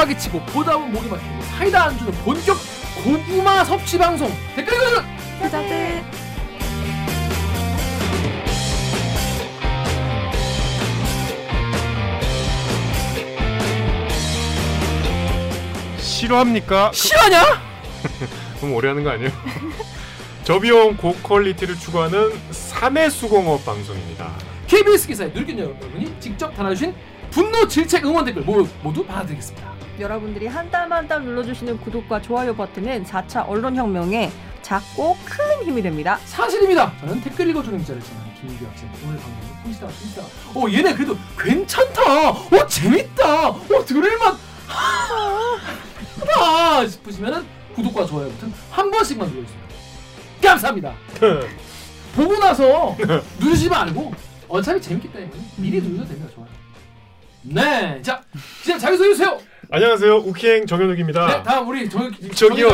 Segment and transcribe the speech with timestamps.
[0.00, 2.56] 짜파게치고 보다 보면 목이 막히고 사이다 안주는 본격
[3.04, 5.04] 고구마 섭취 방송 댓글 읽어주는
[5.42, 6.04] 여자들
[15.98, 16.92] 싫어합니까?
[16.92, 17.42] 실화냐?
[18.60, 19.30] 너무 오래 하는 거 아니에요?
[20.44, 24.32] 저비용 고퀄리티를 추구하는 3회 수공업 방송입니다.
[24.66, 26.94] KBS 기사에 누리꾼 여러분이 직접 달아주신
[27.30, 29.69] 분노 질책 응원 댓글 모두, 모두 받아드리겠습니다
[30.00, 34.30] 여러분들이 한 땀 한 땀 눌러주시는 구독과 좋아요 버튼은 4차 언론혁명에
[34.62, 36.18] 작고 큰 힘이 됩니다.
[36.24, 36.92] 사실입니다.
[37.00, 42.30] 저는 댓글 읽어주는 기자를 지낸 김규 학생 오늘 방송을 통시다가 통시다가 어 얘네 그래도 괜찮다.
[42.30, 43.48] 어 재밌다.
[43.48, 44.36] 어 들을만.
[46.20, 47.44] 하다 싶으시면은
[47.74, 49.60] 구독과 좋아요 버튼 한 번씩만 눌러주세요.
[50.42, 50.94] 감사합니다.
[52.14, 52.96] 보고 나서
[53.40, 54.12] 누르지 말고
[54.48, 56.48] 어차피 재밌기 때문에 미리 누르셔도 됩니다 좋아요.
[57.42, 58.22] 네 자
[58.62, 59.38] 이제 자기소개 해주세요
[59.70, 60.16] 안녕하세요.
[60.18, 61.26] 우키행 정현욱입니다.
[61.28, 62.68] 네 다음 우리 저 저기요.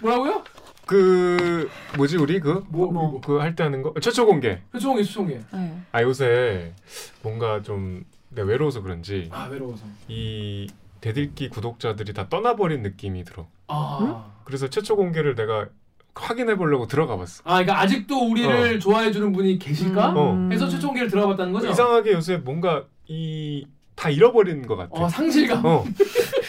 [0.00, 0.42] 뭐라고요?
[0.86, 3.20] 그 뭐지 우리 그 뭐, 뭐.
[3.20, 4.60] 그 할 때 하는 거 최초 공개.
[4.72, 5.82] 수송해 수송해 네.
[5.92, 6.72] 아 요새
[7.22, 10.68] 뭔가 좀 내가 외로워서 그런지 아 외로워서 이
[11.00, 13.46] 대들기 구독자들이 다 떠나버린 느낌이 들어.
[13.68, 15.66] 아 그래서 최초 공개를 내가
[16.14, 17.42] 확인해 보려고 들어가 봤어.
[17.44, 20.14] 아, 그러니까 아직도 우리를 좋아해 주는 분이 계실까?
[20.16, 20.48] 어.
[20.50, 21.68] 해서 최종 공개를 들어봤다는 거죠?
[21.68, 23.66] 이상하게 요새 뭔가 이
[23.96, 24.90] 다 잃어버린 것 같아.
[24.92, 25.64] 어, 상실감.
[25.64, 25.84] 어,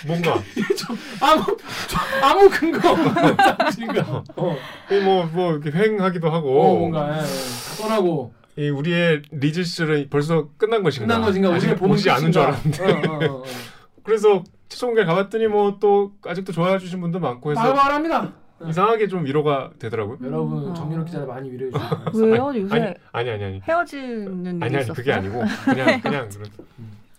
[0.06, 0.36] 뭔가
[0.78, 3.14] 좀 아무 좀 아무 근거 없는
[3.58, 4.24] 상실감.
[4.36, 4.56] 어,
[5.04, 7.82] 뭐 뭐 이렇게 횡하기도 하고 어 뭔가 예, 예.
[7.82, 11.08] 떠나고 이 우리의 리즈스를 벌써 끝난 것인가?
[11.08, 11.50] 끝난 것인가?
[11.52, 12.42] 우리가 보는 보지 않은 줄?
[12.42, 13.44] 알았는데 어, 어, 어, 어.
[14.04, 18.34] 그래서 최종 공개 가봤더니 뭐 또 아직도 좋아해 주신 분도 많고 해서 말말합니다.
[18.68, 20.18] 이상하게 좀 위로가 되더라고요.
[20.24, 20.74] 여러분 어.
[20.74, 21.72] 정윤호 기자를 많이 위로해
[22.12, 22.26] 주세요.
[22.26, 22.52] 왜요?
[22.62, 25.16] 요새 아니 아니 아니 아니 헤어지는 아니 아니 그게 있었어요?
[25.16, 26.50] 아니고 그냥 그냥 그런.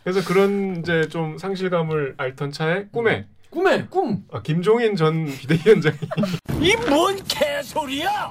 [0.09, 5.99] 그래서 그런 이제 좀 상실감을 앓던 차에 꿈에 꿈에 꿈 아, 김종인 전 비대위원장이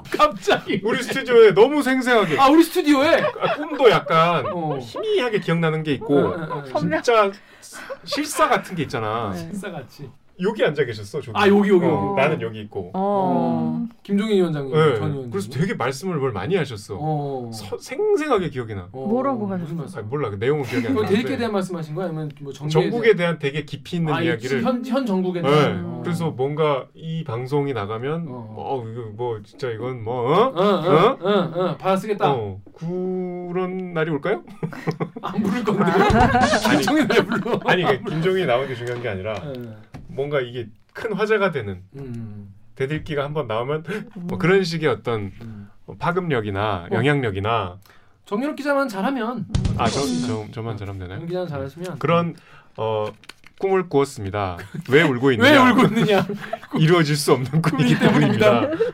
[0.10, 4.80] 갑자기 우리 스튜디오에 너무 생생하게 아 우리 스튜디오에 아, 꿈도 약간 어.
[4.80, 6.80] 희미하게 기억나는 게 있고 어, 어, 어.
[6.80, 7.32] 진짜
[8.06, 9.34] 실사 같은 게 있잖아.
[9.36, 9.38] 네.
[9.52, 10.10] 식사같이.
[10.42, 11.20] 여기 앉아 계셨어.
[11.22, 11.32] 저기.
[11.38, 12.22] 아 여기 여기 어, 여기.
[12.22, 12.92] 나는 여기 있고.
[12.94, 13.86] 어.
[14.04, 14.80] 김종인 위원장님, 네.
[14.80, 15.32] 전 위원장님.
[15.32, 16.96] 그래서 되게 말씀을 뭘 많이 하셨어.
[17.00, 17.50] 어.
[17.54, 18.88] 서- 생생하게 기억이 나.
[18.92, 19.48] 어, 뭐라고?
[19.48, 19.80] 말씀?
[19.80, 21.22] 아, 몰라 그 내용은 기억이 안뭐 나는데.
[21.22, 24.20] 대립에 대한 말씀하신 거야 아니면 뭐 정부에 전국에 대한 되게 깊이 있는 대한...
[24.20, 24.64] 아, 이 이야기를.
[24.64, 25.50] 현, 현 전국에 네.
[25.50, 26.02] 대한 어.
[26.04, 28.56] 그래서 뭔가 이 방송이 나가면 어.
[28.58, 30.54] 어, 이거 뭐 진짜 이건 뭐 어?
[30.56, 34.44] 어 어 어 어 받아 쓰겠다 어, 그런 날이 올까요?
[35.22, 35.84] 안 부를 건데
[36.68, 39.97] 아니, 김종인 왜 불러 아니 그 김종인이 나오는 게 중요한 게 아니라 예.
[40.18, 43.84] 뭔가 이게 큰 화제가 되는 음, 대들기가 한번 나오면
[44.16, 45.70] 뭐 그런 식의 어떤 음.
[46.00, 46.96] 파급력이나 어.
[46.96, 47.78] 영향력이나
[48.26, 49.46] 정윤호 기자만 잘하면
[49.78, 51.26] 아저 저 저 만 잘하면 되나요?
[51.26, 52.36] 기자만 잘하시면 그런
[52.76, 53.08] 어
[53.60, 54.58] 꿈을 꾸었습니다.
[54.90, 55.52] 왜 울고 있느냐?
[55.64, 56.26] 왜 울고 있느냐
[56.78, 58.62] 이루어질 수 없는 꿈이기 때문입니다.
[58.62, 58.86] 때문입니다.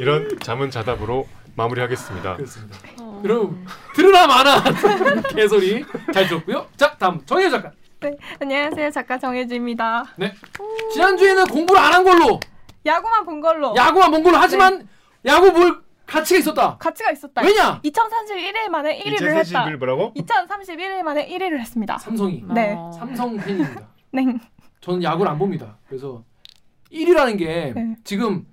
[0.00, 2.36] 이런 잠은 자답으로 마무리하겠습니다.
[2.36, 3.20] 그렇습니다 어.
[3.24, 3.64] 여러분
[3.94, 4.62] 들으나 마나
[5.34, 7.72] 개소리 잘 들었고요 자 다음 정혜 작가
[8.40, 10.04] 안녕하세요 작가 정혜주입니다.
[10.92, 12.38] 지난주에는 공부를 안 한 걸로
[12.86, 14.86] 야구만 본 걸로 야구만 본 걸로 하지만
[15.26, 17.42] 야구 볼 가치가 있었다 가치가 있었다.
[17.42, 19.40] 왜냐 2031일 만에 1위를 했다.
[19.40, 20.14] 2031 뭐라고?
[20.14, 21.98] 2031일 만에 1위를 했습니다.
[21.98, 22.74] 삼성이 네.
[22.78, 22.92] 어.
[22.92, 24.24] 삼성 팬입니다 네.
[24.80, 25.76] 저는 야구를 안 봅니다.
[25.88, 26.22] 그래서
[26.92, 27.96] 1위라는 게 네.
[28.04, 28.46] 지금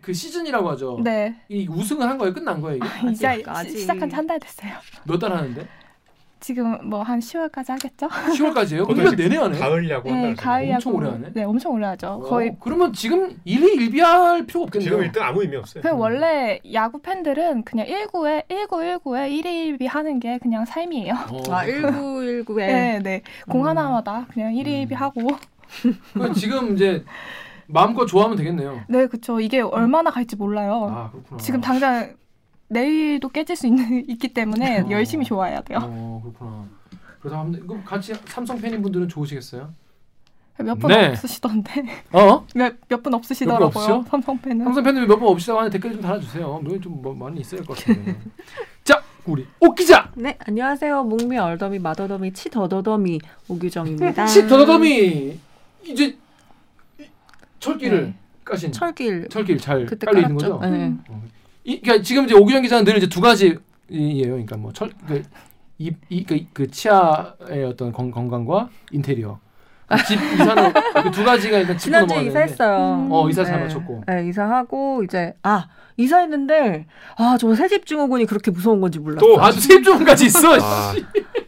[0.00, 0.98] 그 시즌이라고 하죠.
[1.04, 1.36] 네.
[1.48, 2.34] 이 우승을 한 거예요?
[2.34, 2.78] 끝난 거예요?
[2.78, 3.10] 이게?
[3.12, 3.70] 이제 아직.
[3.70, 4.72] 시- 시작한 지 한 달 됐어요.
[5.04, 5.66] 몇 달 하는데?
[6.42, 8.08] 지금 뭐 한 10월까지 하겠죠?
[8.08, 8.82] 10월까지예요?
[8.82, 9.58] 어떤 1년 시- 내내 하네.
[9.58, 10.74] 가을 야구 네, 가을 야구.
[10.74, 11.28] 엄청 오래 하네.
[11.32, 12.06] 네, 엄청 오래 하죠.
[12.08, 14.90] 어, 거의 그러면 지금 1위 1비할 필요가 없겠네요.
[14.90, 15.82] 지금 일단 아무 의미 없어요.
[15.82, 21.14] 그 원래 야구 팬들은 그냥 19에 1919에 1위 1비 하는 게 그냥 삶이에요.
[21.30, 23.22] 어, 아 1919에 네, 네.
[23.48, 23.68] 공 음.
[23.68, 25.20] 하나마다 그냥 1위 1비 하고.
[26.34, 27.04] 지금 이제
[27.66, 28.80] 마음껏 좋아하면 되겠네요.
[28.88, 29.40] 네, 그렇죠.
[29.40, 30.88] 이게 얼마나 갈지 몰라요.
[30.92, 31.38] 아 그렇구나.
[31.40, 32.14] 지금 당장
[32.72, 34.86] 내일도 깨질 수 있는 있기 때문에 어.
[34.90, 35.78] 열심히 좋아해야 돼요.
[35.82, 36.64] 어 그렇구나.
[37.20, 39.72] 그래서 한번 그럼 같이 삼성 팬인 분들은 좋으시겠어요?
[40.58, 41.08] 몇분 네.
[41.08, 41.82] 없으시던데
[42.12, 42.46] 어?
[42.54, 43.66] 몇몇분 몇분 없으시더라고요.
[43.68, 44.04] 없으시죠?
[44.08, 44.64] 삼성 팬은.
[44.64, 46.60] 삼성 팬들 몇번 없시다고 하는데 댓글 좀 달아주세요.
[46.60, 48.16] 뭐좀뭐 많이 있어야 할 것 같은데.
[48.84, 50.10] 자 우리 옥 기자.
[50.14, 54.26] 네 안녕하세요 목미 얼더미 마더더미 치더더더미 오규정입니다.
[54.26, 55.38] 시 더더더미
[55.84, 56.16] 이제
[56.98, 57.04] 이-
[57.60, 58.14] 철길을 네.
[58.44, 60.34] 까신 철길 철길 잘 깔려 있는.
[60.36, 60.58] 거죠.
[60.60, 60.92] 네.
[61.64, 63.58] 이, 그러니까 지금 이제 오규정 기자는 늘 이제 두 가지예요.
[63.88, 65.22] 그러니까 뭐 철그
[65.78, 69.38] 이, 이, 그, 그 치아의 어떤 건, 건강과 인테리어.
[70.08, 72.26] 집 이사는 그 두 가지가 일단 짚고 되는데.
[72.28, 73.08] 이사했어요.
[73.10, 73.64] 어 이사 잘 네.
[73.64, 74.04] 맞췄고.
[74.06, 75.66] 네, 이사하고 이제 아
[75.98, 76.86] 이사했는데
[77.16, 79.34] 아저 새집 증후군이 그렇게 무서운 건지 몰랐어요.
[79.34, 80.54] 또 아주 세입주문까지 있어.
[80.60, 80.94] 아,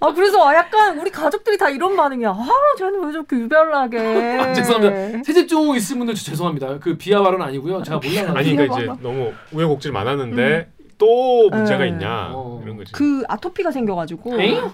[0.04, 2.28] 아 그래서 아, 약간 우리 가족들이 다 이런 반응이야.
[2.28, 2.48] 아
[2.78, 3.98] 쟤는 왜 저렇게 유별나게.
[4.38, 5.22] 아, 죄송합니다.
[5.24, 6.78] 세집종 있으신 분들 죄송합니다.
[6.78, 7.82] 그 비하 발언 아니고요.
[7.82, 8.38] 제가 몰라가지고.
[8.38, 11.88] 아니 그러니까 이제 너무 우여곡절 많았는데 또 문제가 네.
[11.88, 12.60] 있냐 어.
[12.62, 12.92] 이런 거지.
[12.92, 14.70] 그 아토피가 생겨가지고 에잉?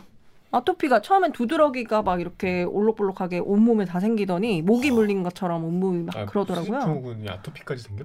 [0.50, 6.26] 아토피가 처음엔 두드러기가 막 이렇게 올록볼록하게 온몸에 다 생기더니 모기 물린 것처럼 온몸이 막 아,
[6.26, 7.14] 그러더라고요.
[7.28, 8.04] 아토피까지 생겨?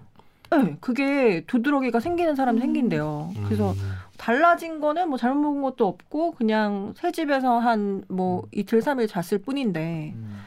[0.51, 3.31] 네, 그게 두드러기가 생기는 사람 생긴대요.
[3.45, 3.91] 그래서 음.
[4.17, 9.39] 달라진 거는 뭐 잘못 먹은 것도 없고 그냥 새 집에서 한 뭐 이틀 삼일 잤을
[9.45, 10.41] 뿐인데 음.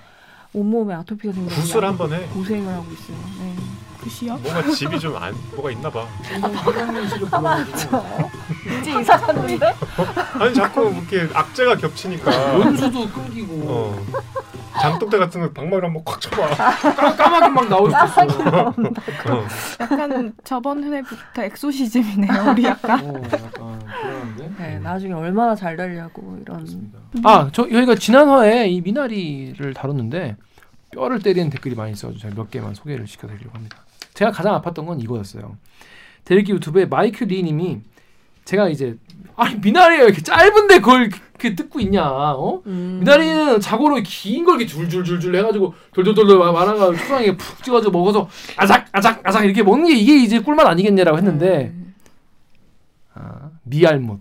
[0.55, 2.27] 온몸에 아토피가 생겨서 구슬 한 번 해.
[2.29, 3.17] 고생을 하고 있어요.
[3.41, 3.55] 네.
[4.01, 4.37] 굿이요?
[4.39, 6.07] 뭔가 집이 좀 안 뭐가 있나 봐.
[6.65, 7.27] 불러가지고
[8.81, 9.75] 이제 이사 갔는데?
[10.39, 12.57] 아니 자꾸 이렇게 악재가 겹치니까.
[12.59, 14.07] 원수도 끊기고 어.
[14.81, 16.49] 장독대 같은 거 방망이로 한번 꽉 쳐봐.
[16.95, 18.69] 까, 까마귀 막 나올 수도 있어.
[18.69, 18.75] 어.
[19.81, 22.51] 약간 저번 회부터 엑소시즘이네요.
[22.51, 23.01] 우리 약간.
[23.61, 23.79] 어.
[24.59, 26.59] 네, 나중에 얼마나 잘 되려고 이런.
[26.59, 26.99] 그렇습니다.
[27.25, 30.37] 아, 저 저희가 지난 화에 이 미나리를 다뤘는데
[30.91, 33.79] 뼈를 때리는 댓글이 많이 있어서 제가 몇 개만 소개를 시켜드리려고 합니다.
[34.15, 35.57] 제가 가장 아팠던 건 이거였어요.
[36.25, 37.81] 대리기 유튜브에 마이크 리님이
[38.49, 38.97] 제가 이제
[39.37, 42.03] 아니 미나리가 이렇게 짧은데 그걸 그 뜯고 있냐?
[42.09, 42.63] 어?
[42.67, 42.97] 음.
[43.01, 49.21] 미나리는 자고로 긴 걸 이렇게 줄줄줄줄 해가지고 돌돌돌돌 말아가 초장에 푹 찍어서 먹어서 아작 아작
[49.23, 51.95] 아작 이렇게 먹는 게 이게 이제 꿀맛 아니겠냐라고 했는데 음.
[53.15, 54.19] 아, 미알못.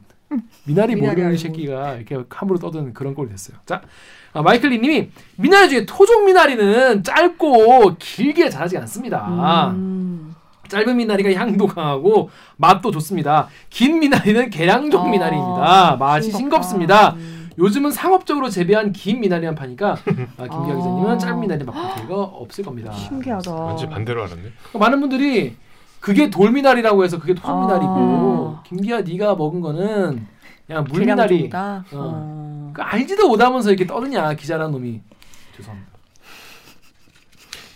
[0.65, 1.37] 미나리 모르는.
[1.37, 3.57] 새끼가 이렇게 함부로 떠드는 그런 꼴이 됐어요.
[3.65, 3.81] 자,
[4.33, 9.69] 아, 마이클리님이 미나리 중에 토종 미나리는 짧고 길게 자라지 않습니다.
[9.69, 10.26] 음.
[10.67, 13.47] 짧은 미나리가 향도 강하고 맛도 좋습니다.
[13.69, 15.95] 긴 미나리는 계량종 아, 미나리입니다.
[15.99, 16.37] 맛이 싱겁다.
[16.37, 17.09] 싱겁습니다.
[17.15, 17.49] 음.
[17.59, 19.95] 요즘은 상업적으로 재배한 긴 미나리만 파니까 아,
[20.47, 20.77] 김기아 아.
[20.77, 22.91] 기자님은 짧은 미나리 맛볼 기회가 없을 겁니다.
[22.91, 23.51] 신기하다.
[23.53, 24.43] 완전 반대로 알았네.
[24.73, 25.55] 많은 분들이
[25.99, 27.65] 그게 돌미나리라고 해서 그게 토종 아.
[27.65, 30.27] 미나리고 김기아 네가 먹은 거는
[30.67, 31.49] 그냥 물미나리?
[31.53, 31.83] 어.
[31.93, 32.71] 어.
[32.73, 35.01] 그 알지도 못하면서 이렇게 떠드냐 기자란 놈이
[35.55, 35.96] 죄송합니다.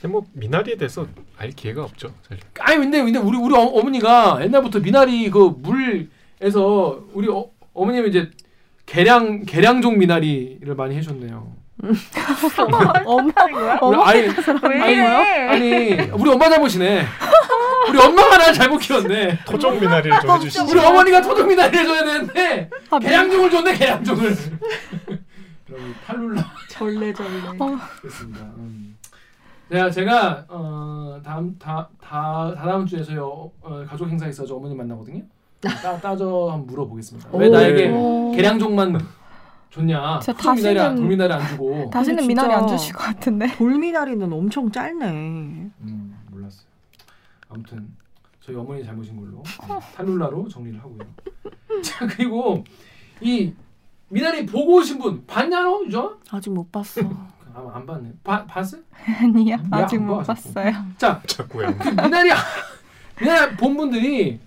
[0.01, 1.05] 근데 뭐 미나리에 대해서
[1.37, 2.11] 알 기회가 없죠.
[2.27, 2.43] 사실.
[2.59, 8.31] 아니 근데 근데 우리 우리 어, 어머니가 옛날부터 미나리 그 물에서 우리 어, 어머님이 이제
[8.87, 11.61] 계량 계량종 미나리를 많이 해줬네요.
[13.05, 13.79] 엄마인 거야?
[13.81, 15.47] 우리 아니 왜 이래?
[15.47, 17.05] 아니 우리 엄마 잘못이네.
[17.89, 19.39] 우리 엄마가 날 잘못 키웠네.
[19.45, 20.65] 토종 미나리를 좀 해주시죠.
[20.67, 24.35] 우리 어머니가 토종 미나리 해줘야 되는데 아, 계량종을 줬네 계량종을.
[25.67, 26.53] 그럼 탈룰라.
[26.69, 27.29] 절레절레.
[27.59, 27.79] 어.
[28.01, 28.41] 그렇습니다.
[28.57, 28.80] 음.
[29.71, 34.75] 제가 제가 어, 다음 다, 다 다다음 주에 저희 어, 어, 가족 행사 있어서 어머님
[34.77, 35.23] 만나거든요.
[35.61, 37.29] 따, 따져 한번 물어보겠습니다.
[37.33, 37.51] 왜 오.
[37.51, 38.31] 나에게 오.
[38.35, 38.99] 계량종만
[39.69, 40.19] 줬냐?
[40.19, 41.89] 진짜 토종 미나리 안- 돌미나리 안 주고.
[41.89, 43.55] 다시는 미나리 안 주실 것 같은데.
[43.55, 45.07] 돌미나리는 엄청 짧네.
[45.09, 46.65] 음 몰랐어요.
[47.47, 47.87] 아무튼
[48.41, 49.41] 저희 어머니 잘못인 걸로
[49.95, 50.99] 탈룰라로 정리를 하고요.
[51.81, 52.61] 자 그리고
[53.21, 53.53] 이
[54.09, 56.17] 미나리 보고 오신 분 봤냐로 유저?
[56.29, 56.99] 아직 못 봤어.
[57.55, 58.09] 아마 안 봤네.
[58.23, 58.81] 봐 봤어요?
[59.21, 59.55] 아니요.
[59.55, 60.23] 야, 아직 안 못.
[60.25, 60.71] 봤어요.
[60.97, 61.67] 자 자꾸 왜?
[61.73, 62.29] 그 미나리
[63.19, 64.39] 미나리 본 분들이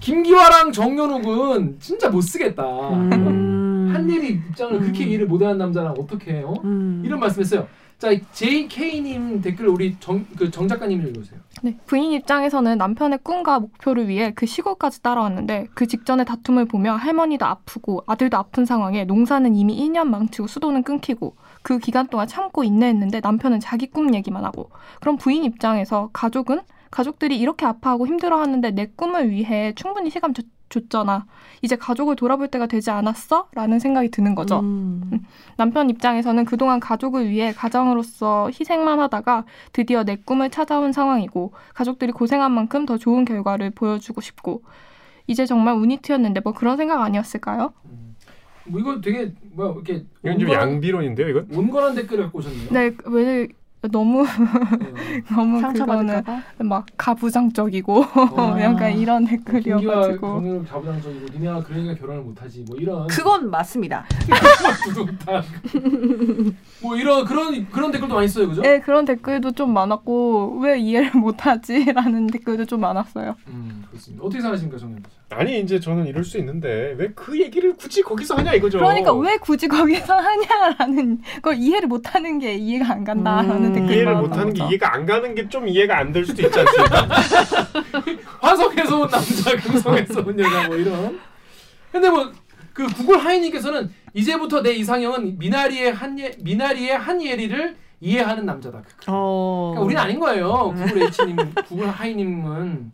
[0.00, 2.62] 김기화랑 정연욱은 진짜 못 쓰겠다.
[2.90, 3.92] 음.
[3.94, 5.08] 한예리 입장을 그렇게 음.
[5.08, 6.54] 이해를 못하는 남자랑 어떻게 해요?
[6.64, 7.02] 음.
[7.04, 7.68] 이런 말씀했어요.
[7.98, 11.38] 자 JK님 댓글 우리 정 그 정 작가님 읽어주세요.
[11.62, 17.46] 네, 부인 입장에서는 남편의 꿈과 목표를 위해 그 시골까지 따라왔는데 그 직전의 다툼을 보며 할머니도
[17.46, 23.20] 아프고 아들도 아픈 상황에 농사는 이미 1년 망치고 수도는 끊기고 그 기간 동안 참고 인내했는데
[23.20, 29.30] 남편은 자기 꿈 얘기만 하고 그럼 부인 입장에서 가족은 가족들이 이렇게 아파하고 힘들어하는데 내 꿈을
[29.30, 31.26] 위해 충분히 시간 줬, 줬잖아.
[31.60, 33.48] 이제 가족을 돌아볼 때가 되지 않았어?
[33.54, 34.60] 라는 생각이 드는 거죠.
[34.60, 35.24] 음.
[35.56, 42.52] 남편 입장에서는 그동안 가족을 위해 가장으로서 희생만 하다가 드디어 내 꿈을 찾아온 상황이고 가족들이 고생한
[42.52, 44.62] 만큼 더 좋은 결과를 보여주고 싶고
[45.26, 47.72] 이제 정말 운이 트였는데 뭐 그런 생각 아니었을까요?
[47.86, 48.01] 음.
[48.66, 51.48] 뭐 이거 되게 뭐야 이렇게 이건 좀 양비론인데요, 이건?
[51.52, 52.70] 온건한 댓글을 갖고 오셨네요.
[52.70, 53.48] 네, 왜
[53.90, 55.22] 너무 네.
[55.34, 56.22] 너무 그거는.
[56.58, 58.56] 막 가부장적이고 어.
[58.60, 64.04] 약간 이런 댓글이어가지고 정연욱 자부장적이고 니네가 그러니까 결혼을 못하지 뭐 이런 그건 맞습니다.
[66.82, 68.62] 뭐 이런 그런 그런 댓글도 많이 있어요, 그죠?
[68.62, 73.34] 네 그런 댓글도 좀 많았고 왜 이해를 못하지라는 댓글도 좀 많았어요.
[73.48, 74.24] 음 그렇습니다.
[74.24, 75.12] 어떻게 생각하십니까, 정연욱 씨?
[75.34, 78.78] 아니 이제 저는 이럴 수 있는데 왜 그 얘기를 굳이 거기서 하냐 이거죠.
[78.78, 83.71] 그러니까 왜 굳이 거기서 하냐라는 걸 이해를 못하는 게 이해가 안 간다라는 음.
[83.72, 84.64] 댓글이 이해를 못하는 게.
[84.66, 87.08] 이해가 안 가는 게 좀 이해가 안 될 수도 있지 않습니까?
[88.40, 91.20] 화성에서 온 남자, 금성에서 온 여자 뭐 이런.
[91.90, 92.30] 근데 뭐
[92.74, 98.82] 그 구글 하이님께서는 이제부터 내 이상형은 미나리의 한 예 미나리의 한예리를 이해하는 남자다.
[99.08, 99.72] 어.
[99.74, 100.72] 그러니까 우리는 아닌 거예요.
[100.74, 101.36] 구글 H님,
[101.68, 102.92] 구글 하이님은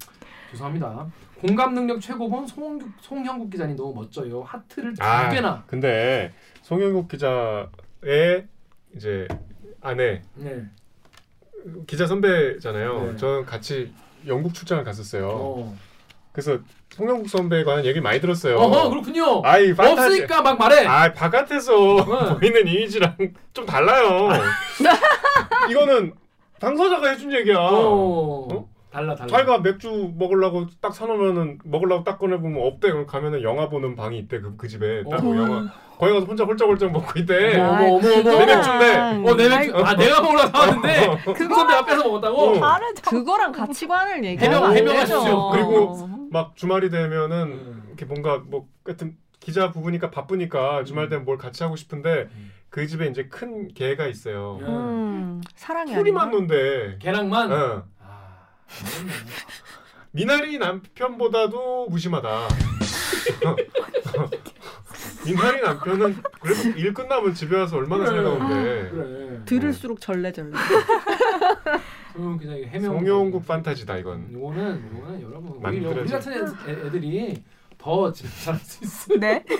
[0.51, 1.07] 죄송합니다.
[1.41, 4.43] 공감 능력 최고본 송영국, 송형국 기자님 너무 멋져요.
[4.43, 5.63] 하트를 두 아, 개나.
[5.69, 6.33] 근데
[6.63, 8.47] 송영국 기자의
[8.97, 9.29] 이제
[9.81, 10.65] 아내 네.
[11.87, 13.13] 기자 선배잖아요.
[13.13, 13.17] 네.
[13.17, 13.93] 저는 같이
[14.27, 15.29] 영국 출장을 갔었어요.
[15.31, 15.77] 어.
[16.33, 16.59] 그래서
[16.91, 18.57] 송영국 선배에 관한 얘기 많이 들었어요.
[18.57, 19.43] 어허 그렇군요.
[19.45, 20.01] 아이 판타지.
[20.09, 20.85] 없으니까 막 말해.
[20.87, 22.39] 아 바깥에서 네.
[22.41, 23.17] 보이는 이미지랑
[23.53, 24.29] 좀 달라요.
[25.71, 26.13] 이거는
[26.61, 27.59] 당사자가 해준 얘기야.
[27.59, 28.49] 어.
[28.53, 28.69] 어?
[28.91, 29.29] 달라 달라.
[29.29, 32.91] 자기가 맥주 먹으려고 딱 사놓으면은 먹으려고 딱 꺼내 보면 없대.
[32.91, 35.37] 그럼 가면은 영화 보는 방이 있대 그, 그 집에 딱 어.
[35.37, 35.67] 영화.
[35.99, 37.59] 거기 가서 혼자 홀짝홀짝 먹고 있대.
[37.61, 38.39] 어머, 어머, 어머.
[38.39, 38.97] 내 맥주인데.
[39.31, 39.77] 어, 내 맥주.
[39.77, 42.37] 아, 내가 먹으러 사왔는데 그 선배 앞에서 먹었다고.
[42.41, 42.61] 어.
[42.61, 43.03] 다르죠.
[43.11, 44.95] 그거랑 가치관을 얘기하면 해명-.
[44.97, 45.51] 되죠.
[45.53, 47.83] 그리고 막 주말이 되면은 음.
[47.89, 52.53] 이렇게 뭔가 뭐 하여튼 기자 부부니까 바쁘니까 주말 되면 뭘 같이 하고 싶은데 음.
[52.71, 54.59] 그 집에 이제 큰 개가 있어요.
[54.63, 56.97] 음, 사랑이 풀이만 논대.
[57.01, 57.51] 계란만.
[57.53, 57.85] 어.
[58.69, 59.01] 아.
[59.03, 59.23] 모르겠네.
[60.13, 62.49] 미나리 남편보다도 무심하다.
[65.27, 68.17] 미나리 남편은 그래도 일 끝나면 집에 와서 얼마나 그래.
[68.23, 68.91] 살가운데.
[68.91, 69.41] 그래.
[69.45, 70.53] 들을수록 절레절레.
[72.15, 72.99] 소영 기자 해명.
[72.99, 74.33] 송영국 판타지다 이건.
[74.33, 76.01] 요거는 요거는 여러분 우리, 만들어져.
[76.01, 76.33] 우리 같은
[76.67, 77.43] 애, 애들이
[77.77, 79.15] 더 잘할 수 있어.
[79.17, 79.45] 네.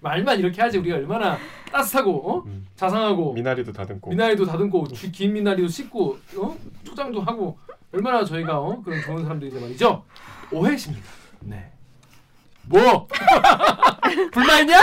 [0.00, 1.38] 말만 이렇게 하지 우리가 얼마나
[1.72, 2.42] 따뜻하고 어?
[2.46, 2.66] 음.
[2.76, 4.10] 자상하고 미나리도 다듬고.
[4.10, 6.56] 미나리도 다듬고 주- 긴 미나리도 씻고 어?
[6.84, 7.58] 초장도 하고
[7.92, 8.80] 얼마나 저희가 어?
[8.82, 10.04] 그런 좋은 사람들인데 말이죠.
[10.52, 11.04] 오해십니다.
[11.40, 11.70] 네.
[12.62, 13.08] 뭐?
[14.32, 14.76] 불만 있냐?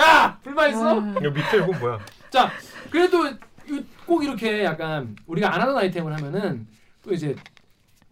[0.00, 0.98] 야 불만 있어?
[1.20, 1.98] 이거 밑에 이건 뭐야?
[2.30, 2.50] 자
[2.90, 3.28] 그래도
[3.68, 6.66] 이- 꼭 이렇게 약간 우리가 안 하던 아이템을 하면은
[7.02, 7.34] 또 이제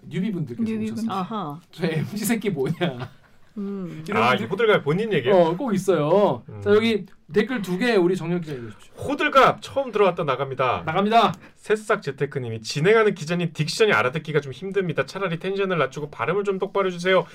[0.09, 0.93] 뉴비분들께서 뉴비분.
[0.99, 1.11] 오셨어요.
[1.13, 1.61] 아하.
[1.73, 3.11] 저 MG 새끼 뭐냐?
[3.59, 4.05] 음.
[4.09, 5.37] 이런 아, 이 호들갑 본인 얘기예요?
[5.37, 6.43] 어, 꼭 있어요.
[6.49, 6.63] 음.
[6.63, 8.95] 자 여기 댓글 두 개 우리 정력 기자 읽어주십시오.
[9.05, 10.83] 호들갑 처음 들어왔다 나갑니다.
[10.87, 11.35] 나갑니다.
[11.57, 15.05] 새싹 재테크님이 진행하는 기자님 딕션이 알아듣기가 좀 힘듭니다.
[15.07, 17.27] 차라리 텐션을 낮추고 발음을 좀 똑바로 해주세요.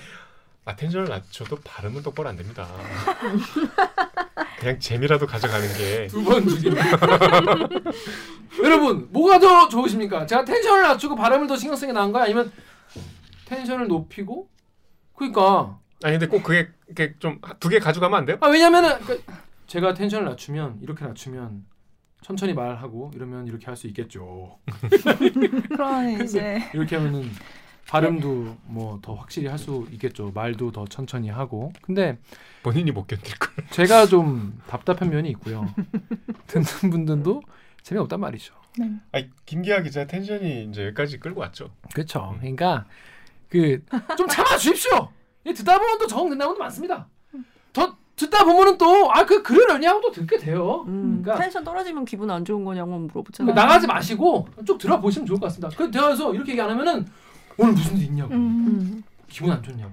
[0.65, 2.65] 아 텐션을 낮춰도 발음은 똑바로 안 됩니다.
[4.59, 6.97] 그냥 재미라도 가져가는 게 두 번 죽입니다.
[8.63, 10.25] 여러분 뭐가 더 좋으십니까?
[10.25, 12.23] 제가 텐션을 낮추고 발음을 더 신경 쓰는 게 나은 거야?
[12.23, 12.51] 아니면
[13.45, 14.47] 텐션을 높이고?
[15.15, 18.37] 그러니까 아니 근데 꼭 그게 이렇게 좀 두 개 가져가면 안 돼요?
[18.41, 19.23] 아 왜냐면은 그
[19.67, 21.65] 제가 텐션을 낮추면 이렇게 낮추면
[22.21, 24.57] 천천히 말하고 이러면 이렇게 할 수 있겠죠.
[25.29, 27.29] 근데 이제 이렇게 하면은
[27.87, 30.31] 발음도 뭐 더 확실히 할 수 있겠죠.
[30.33, 31.71] 말도 더 천천히 하고.
[31.81, 32.17] 근데
[32.63, 33.49] 본인이 못 견딜 걸.
[33.71, 35.73] 제가 좀 답답한 면이 있고요.
[36.47, 37.41] 듣는 분들도
[37.81, 38.53] 재미없단 말이죠.
[38.79, 38.89] 네.
[39.11, 41.69] 아니 김기아 기자 텐션이 이제 여기까지 끌고 왔죠.
[41.93, 42.35] 그렇죠.
[42.39, 42.85] 그러니까
[43.49, 43.83] 그
[44.17, 45.09] 좀 참아 주십시오.
[45.45, 47.07] 이 듣다 보면 또 적응 된다는 것도 많습니다.
[47.73, 50.83] 더 듣다 보면은 또 아 그 그러려냐고 또 듣게 돼요.
[50.87, 51.21] 음.
[51.23, 53.53] 그러니까 텐션 떨어지면 기분 안 좋은 거냐고 물어보잖아.
[53.53, 55.75] 나가지 마시고 쭉 들어보시면 좋을 것 같습니다.
[55.75, 57.05] 그 대화에서 이렇게 얘기 안 하면은
[57.57, 58.37] 오늘 무슨 일 있냐고 음.
[58.67, 59.03] 음.
[59.27, 59.91] 기분 안 좋냐고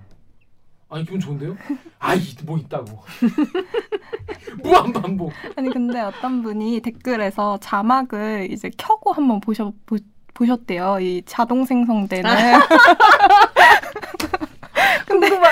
[0.91, 1.57] 아니 기분 좋은데요?
[1.99, 3.03] 아이 뭐 있다고
[4.63, 9.97] 무한 반복 아니 근데 어떤 분이 댓글에서 자막을 이제 켜고 한번 보셔 보,
[10.35, 10.99] 보셨대요.
[11.01, 12.31] 이 자동 생성되는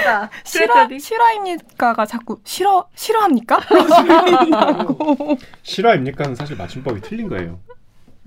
[0.09, 0.31] 궁금하다.
[0.45, 1.01] 실화 그랬더니?
[1.01, 3.61] 실화입니까가 자꾸 싫어 싫어합니까?
[5.63, 7.61] 실화입니까는 사실 맞춤법이 틀린 거예요.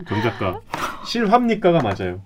[0.07, 0.61] 정 작가.
[1.05, 2.21] 실화입니까가 맞아요.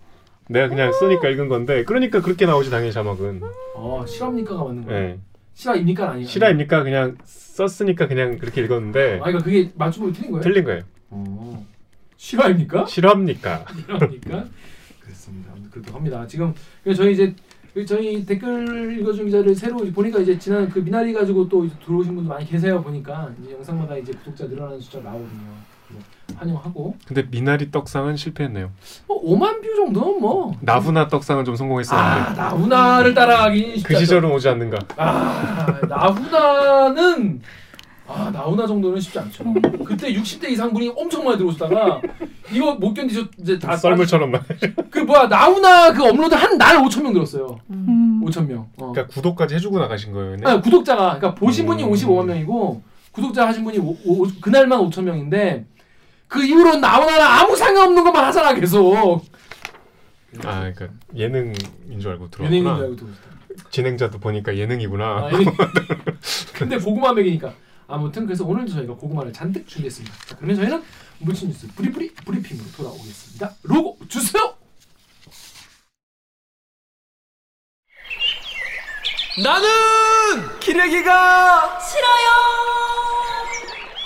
[0.47, 3.41] 내가 그냥 쓰니까 읽은 건데 그러니까 그렇게 나오지 당연히 자막은.
[3.75, 5.19] 어 실화입니까가 맞는 거예요 예.
[5.55, 6.27] 실화입니까 아니에요?
[6.27, 10.43] 실화입니까 그냥 썼으니까 그냥 그렇게 읽었는데 아 그러니까 그게 맞춤법이 틀린 거예요?
[10.43, 10.81] 틀린 거예요.
[11.09, 11.65] 어.
[12.17, 12.85] 실화입니까?
[12.85, 13.65] 실화입니까?
[13.87, 14.45] 실화입니까?
[14.99, 16.53] 그렇습니다 그렇다고 합니다 지금
[16.95, 17.35] 저희 이제 그
[17.83, 22.45] 저희 댓글 읽어준 기자를 새로 보니까 이제 지난 그 미나리 가지고 또 들어오신 분도 많이
[22.45, 23.29] 계세요 보니까.
[23.43, 25.75] 이제 영상마다 이제 구독자 늘어나는 숫자가 나오거든요.
[26.35, 26.95] 환영하고.
[27.05, 28.71] 근데 미나리 떡상은 실패했네요.
[29.07, 30.55] 뭐 5만 view 정도는 뭐.
[30.61, 32.41] 나훈아 떡상은 좀 아, 성공했었는데.
[32.41, 34.79] 나훈아를 따라가기 쉽지 그 시절은 오지 않는가.
[34.97, 37.41] 아, 나훈아는
[38.07, 39.43] 아, 나훈아 정도는 쉽지 않죠.
[39.85, 42.01] 그때 60대 이상 분이 엄청 많이 들어오시다가
[42.51, 44.41] 이거 못 견디셔 이제 다 썰물처럼 말.
[44.91, 47.59] 그 뭐야 나훈아 그 업로드 한 날 5천 명 들었어요.
[47.71, 48.21] 음.
[48.23, 48.69] 5천 명.
[48.77, 48.91] 어.
[48.91, 50.35] 그러니까 구독까지 해주고 나가신 거예요.
[50.37, 50.43] 네?
[50.45, 51.91] 아니, 구독자가 그러니까 보신 분이 음.
[51.91, 52.81] 55만 명이고
[53.11, 55.65] 구독자 하신 분이 오, 오, 그날만 5천 명인데
[56.27, 59.23] 그 이후로 나훈아랑 아무 상관없는 것만 하잖아 계속.
[60.43, 61.55] 아, 그러니까 예능인
[61.99, 62.83] 줄 알고 연예인인 줄 들어왔구나.
[62.83, 63.25] 알고 들어오시다.
[63.71, 65.05] 진행자도 보니까 예능이구나.
[65.05, 65.45] 아, 예.
[66.53, 67.53] 근데 고구마 맥이니까
[67.87, 70.15] 아무튼 그래서 오늘도 저희가 고구마를 잔뜩 준비했습니다.
[70.27, 70.83] 자, 그러면 저희는
[71.19, 73.53] 물친 뉴스 브리브리 브리핑으로 돌아오겠습니다.
[73.63, 74.55] 로고 주세요.
[79.43, 79.67] 나는
[80.59, 82.25] 기레기가 싫어요.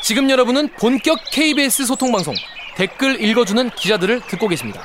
[0.01, 2.33] 지금 여러분은 본격 KBS 소통 방송
[2.75, 4.81] 댓글 읽어주는 기자들을 듣고 계십니다.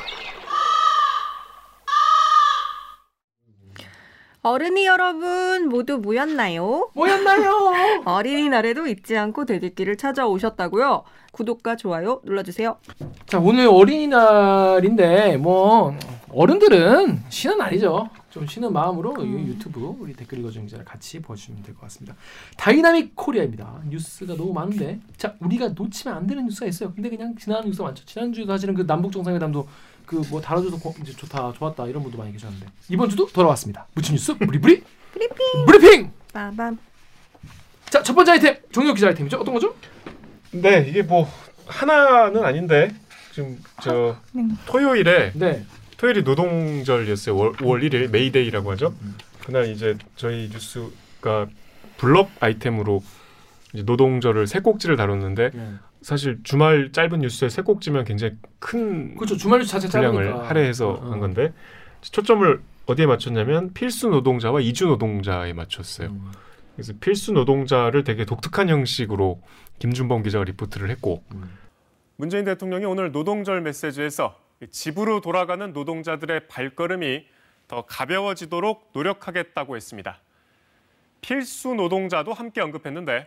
[4.48, 6.90] 어른이 여러분 모두 모였나요?
[6.94, 8.02] 뭐였나요?
[8.04, 11.02] 어린이날에도 잊지 않고 대들기를 찾아오셨다고요.
[11.32, 12.76] 구독과 좋아요 눌러주세요.
[13.26, 15.96] 자 오늘 어린이날인데 뭐
[16.30, 18.10] 어른들은 쉬는 날이죠.
[18.28, 22.14] 좀 쉬는 마음으로 이 유튜브 우리 댓글 읽어주는 기자를 같이 보시면 될 것 같습니다.
[22.59, 23.80] Dynamic Korea입니다.
[23.88, 26.92] 뉴스가 너무 많은데 자 우리가 놓치면 안 되는 뉴스가 있어요.
[26.94, 28.04] 근데 그냥 지나가는 뉴스가 많죠.
[28.04, 29.66] 지난주 사실은 그 남북 정상회담도
[30.23, 33.87] 그 뭐 다뤄줘서 고- 이제 좋다 좋았다 이런 분도 많이 계셨는데 이번 주도 돌아왔습니다.
[33.94, 35.66] 무친 뉴스 브리브리 브리핑.
[35.66, 36.11] 브리핑.
[36.33, 36.78] 빠밤.
[37.90, 39.38] 자첫 번째 아이템 종혁 기자 아이템이죠.
[39.38, 39.75] 어떤 거죠?
[40.50, 41.28] 네, 이게 뭐
[41.66, 42.94] 하나는 아닌데
[43.33, 44.42] 지금 저 네.
[44.66, 45.64] 토요일에 네.
[45.97, 47.37] 토요일이 노동절이었어요.
[47.37, 48.94] 월, 5월 1일 메이데이라고 하죠.
[49.44, 51.47] 그날 이제 저희 뉴스가
[51.99, 53.02] 블럭 아이템으로
[53.73, 55.50] 이제 노동절을 세 꼭지를 다뤘는데
[56.04, 59.38] 사실 주말 짧은 뉴스에 세 꼭지면 굉장히 큰 그렇죠.
[59.38, 61.11] 주말 뉴스 자체 분량을 짧으니까 할애해서 어, 어.
[61.11, 61.54] 한 건데
[62.02, 66.11] 초점을 어디에 맞췄냐면 필수 노동자와 이주 노동자에 맞췄어요.
[66.11, 66.30] 음.
[66.75, 69.40] 그래서 필수 노동자를 되게 독특한 형식으로
[69.78, 71.49] 김준범 기자가 리포트를 했고 음.
[72.16, 74.38] 문재인 대통령이 오늘 노동절 메시지에서
[74.70, 77.25] 집으로 돌아가는 노동자들의 발걸음이
[77.66, 80.20] 더 가벼워지도록 노력하겠다고 했습니다.
[81.23, 83.26] 필수 노동자도 함께 언급했는데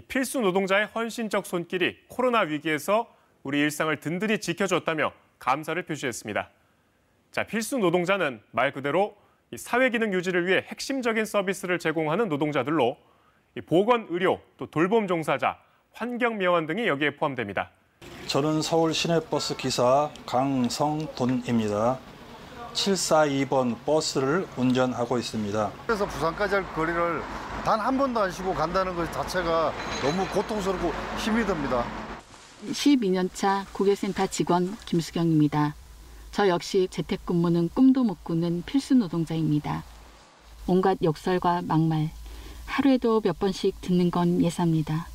[0.00, 3.06] 필수 노동자의 헌신적 손길이 코로나 위기에서
[3.42, 6.50] 우리 일상을 든든히 지켜줬다며 감사를 표시했습니다.
[7.30, 9.16] 자, 필수 노동자는 말 그대로
[9.50, 12.96] 이 사회 기능 유지를 위해 핵심적인 서비스를 제공하는 노동자들로
[13.56, 15.58] 이 보건, 의료, 또 돌봄 종사자,
[15.92, 17.70] 환경 미화원 등이 여기에 포함됩니다.
[18.26, 21.98] 저는 서울 시내버스 기사 강성돈입니다.
[22.72, 25.70] 742번 버스를 운전하고 있습니다.
[25.86, 27.22] 그래서 부산까지 할 거리를
[27.64, 31.84] 단 한 번도 안 쉬고 간다는 것 자체가 너무 고통스럽고 힘이 듭니다.
[32.70, 35.74] 12년 차 고객센터 직원 김수경입니다.
[36.30, 39.82] 저 역시 재택근무는 꿈도 못 꾸는 필수 노동자입니다.
[40.66, 42.10] 온갖 욕설과 막말,
[42.66, 45.06] 하루에도 몇 번씩 듣는 건 예사입니다.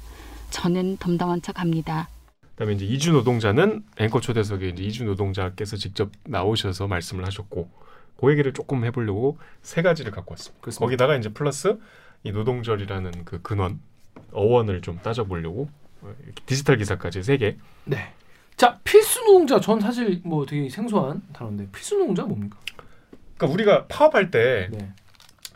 [0.50, 2.08] 저는 덤덤한 척 합니다.
[2.56, 7.70] 그다음에 이제 이주 노동자는 앵커 초대석에 이제 이주 노동자께서 직접 나오셔서 말씀을 하셨고
[8.20, 10.62] 그 얘기를 조금 해보려고 세 가지를 갖고 왔습니다.
[10.62, 10.86] 그렇습니다.
[10.86, 11.78] 거기다가 이제 플러스
[12.24, 13.80] 이 노동절이라는 그 근원
[14.32, 15.70] 어원을 좀 따져보려고
[16.02, 16.14] 어,
[16.46, 17.58] 디지털 기사까지 세 개.
[17.86, 18.14] 네.
[18.58, 22.58] 자 필수 노동자 전 사실 뭐 되게 생소한 단어인데 필수 노동자 뭡니까?
[23.38, 24.92] 그러니까 우리가 파업할 때 네.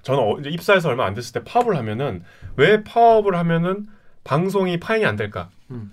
[0.04, 2.23] 저는 어, 이제 입사해서 얼마 안 됐을 때 파업을 하면은
[2.56, 3.88] 왜 파업을 하면은
[4.23, 5.49] 방송이 파행이 안 될까?
[5.71, 5.91] 음.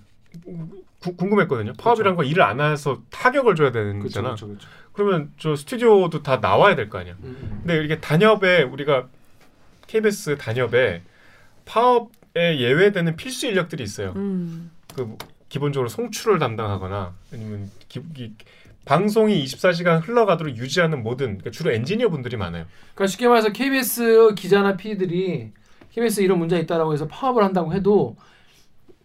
[1.01, 1.73] 구- 궁금했거든요.
[1.79, 4.29] 파업이란 거 일을 안 해서 타격을 줘야 되는 그렇죠, 거잖아.
[4.29, 4.69] 그렇죠, 그렇죠.
[4.93, 7.15] 그러면 저 스튜디오도 다 나와야 될 거 아니야.
[7.25, 7.61] 음.
[7.63, 9.09] 근데 이렇게 단협에 우리가
[9.95, 11.03] KBS 단협에
[11.65, 14.13] 파업에 예외되는 필수 인력들이 있어요.
[14.17, 14.71] 음.
[14.95, 18.35] 그 뭐, 기본적으로 송출을 담당하거나 아니면 기, 기-
[18.85, 22.67] 방송이 24시간 흘러가도록 유지하는 모든 그러니까 주로 엔지니어 분들이 많아요.
[22.95, 25.51] 그러니까 쉽게 말해서 KBS 기자나 PD들이
[25.93, 28.17] KBS 이런 문제 있다라고 해서 파업을 한다고 해도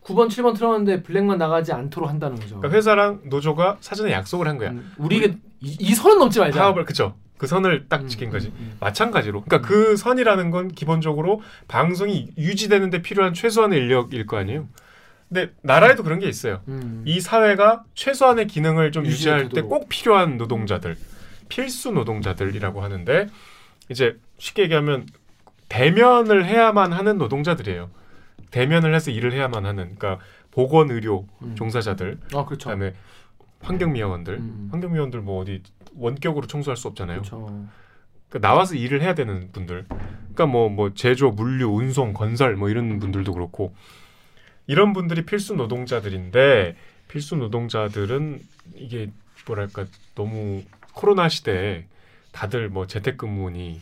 [0.04, 2.58] 9번, 7번 틀었는데 블랙만 나가지 않도록 한다는 거죠.
[2.58, 4.69] 그러니까 회사랑 노조가 사전에 약속을 한 거야.
[4.69, 6.60] 음, 우리가 이, 이 선은 넘지 말자.
[6.60, 7.15] 파업을 그죠?
[7.38, 8.48] 그 선을 딱 음, 지킨 음, 거지.
[8.48, 8.78] 음.
[8.80, 9.43] 마찬가지로.
[9.43, 14.67] 그러니까 그 선이라는 건 기본적으로 방송이 유지되는데 필요한 최소한의 인력일 거 아니에요.
[15.28, 16.62] 근데 나라에도 그런 게 있어요.
[16.67, 17.04] 음.
[17.06, 19.62] 이 사회가 최소한의 기능을 좀 유지할 때.
[19.62, 20.95] 꼭 필요한 노동자들,
[21.50, 23.28] 필수 노동자들이라고 하는데
[23.89, 25.08] 이제 쉽게 얘기하면
[25.67, 27.89] 대면을 해야만 하는 노동자들이에요.
[28.52, 31.56] 대면을 해서 일을 해야만 하는 그러니까 보건 의료 음.
[31.56, 32.69] 종사자들, 아 그렇죠.
[32.69, 32.93] 그다음에
[33.65, 34.69] 환경미화원들, 음.
[34.71, 35.62] 환경미화원들 뭐 어디
[35.95, 37.21] 원격으로 청소할 수 없잖아요.
[37.21, 39.86] 그러니까 나와서 일을 해야 되는 분들.
[39.88, 43.73] 그러니까 뭐뭐 제조, 물류, 운송, 건설 뭐 이런 분들도 그렇고
[44.67, 46.75] 이런 분들이 필수 노동자들인데
[47.08, 48.41] 필수 노동자들은
[48.75, 49.12] 이게
[49.47, 51.86] 뭐랄까 너무 코로나 시대에
[52.32, 53.80] 다들 뭐 재택근무니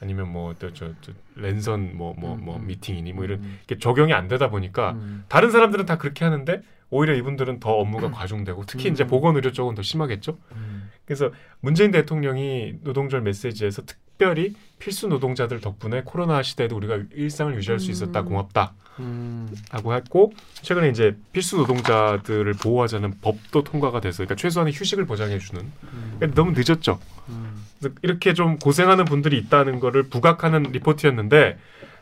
[0.00, 2.66] 아니면 뭐저 저, 저 랜선 뭐뭐뭐 음, 음.
[2.66, 3.58] 미팅이니 뭐 이런 음.
[3.66, 5.24] 게 적용이 안 되다 보니까 음.
[5.28, 8.92] 다른 사람들은 다 그렇게 하는데 오히려 이분들은 더 업무가 과중되고 특히 음.
[8.92, 10.36] 이제 보건의료 쪽은 더 심하겠죠.
[10.52, 10.90] 음.
[11.04, 17.90] 그래서 문재인 대통령이 노동절 메시지에서 특별히 필수 노동자들 덕분에 코로나 시대에도 우리가 일상을 유지할 수
[17.90, 18.26] 있었다 음.
[18.26, 19.48] 고맙다 음.
[19.70, 25.62] 하고 했고 최근에 이제 필수 노동자들을 보호하자는 법도 통과가 돼서 그러니까 최소한의 휴식을 보장해 주는
[25.62, 26.14] 음.
[26.16, 26.98] 그러니까 너무 늦었죠.
[27.28, 27.64] 음.
[28.02, 31.58] 이렇게 좀 고생하는 분들이 있다는 거를 부각하는 리포트였는데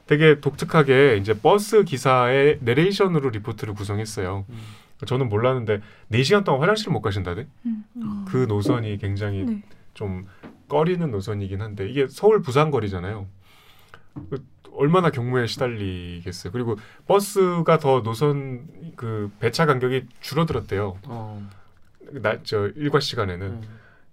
[0.09, 4.47] 되게 독특하게 이제 버스 기사의 내레이션으로 리포트를 구성했어요.
[4.49, 4.59] 음.
[5.07, 7.47] 저는 몰랐는데 4시간 동안 화장실 못 가신다대.
[7.67, 8.25] 음.
[8.27, 9.63] 그 노선이 굉장히 네.
[9.93, 10.27] 좀
[10.69, 13.27] 꺼리는 노선이긴 한데 이게 서울 부산 거리잖아요.
[14.31, 16.53] 그 얼마나 경무에 시달리겠어요.
[16.53, 18.67] 그리고 버스가 더 노선
[18.97, 20.99] 그 배차 간격이 줄어들었대요.
[21.05, 21.49] 어.
[22.13, 23.61] 나저 일과 시간에는 음.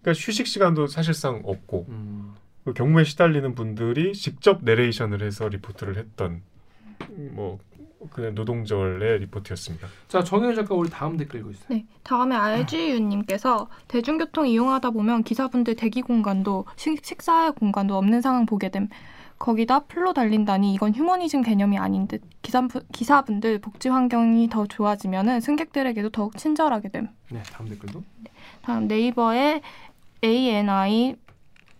[0.02, 2.36] 그러니까 휴식 시간도 사실상 없고 음.
[2.66, 6.42] 그 경무에 시달리는 분들이 직접 내레이션을 해서 리포트를 했던
[7.32, 7.60] 뭐
[8.10, 9.88] 그냥 노동절의 리포트였습니다.
[10.08, 11.68] 자 정현 작가 우리 다음 댓글 읽고 있어요.
[11.70, 18.70] 네, 다음에 RGU님께서 대중교통 이용하다 보면 기사분들 대기 공간도 식, 식사의 공간도 없는 상황 보게
[18.70, 18.90] 됨.
[19.38, 22.22] 거기다 full로 달린다니 이건 휴머니즘 개념이 아닌 듯.
[22.42, 27.10] 기사, 기사분들 복지 환경이 더 좋아지면은 승객들에게도 더욱 친절하게 됨.
[27.30, 28.04] 네 다음 댓글도.
[28.64, 29.62] 다음 네이버의
[30.24, 31.16] ANI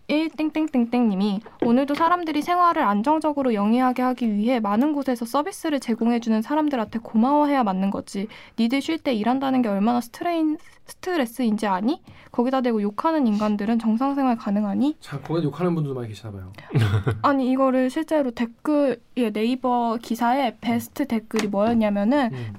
[0.08, 7.90] 1땡땡땡땡님이 오늘도 사람들이 생활을 안정적으로 영위하게 하기 위해 많은 곳에서 서비스를 제공해주는 사람들한테 고마워해야 맞는
[7.90, 8.28] 거지.
[8.60, 12.02] 니들 쉴 때 일한다는 게 얼마나 스트레인, 스트레스인지 아니?
[12.32, 14.98] 거기다 대고 욕하는 인간들은 정상생활 가능하니?
[15.00, 16.52] 자 거기 욕하는 분들도 많이 계시나 봐요.
[17.24, 22.54] 아니 이거를 실제로 댓글에 네이버 기사에 베스트 댓글이 뭐였냐면은 음.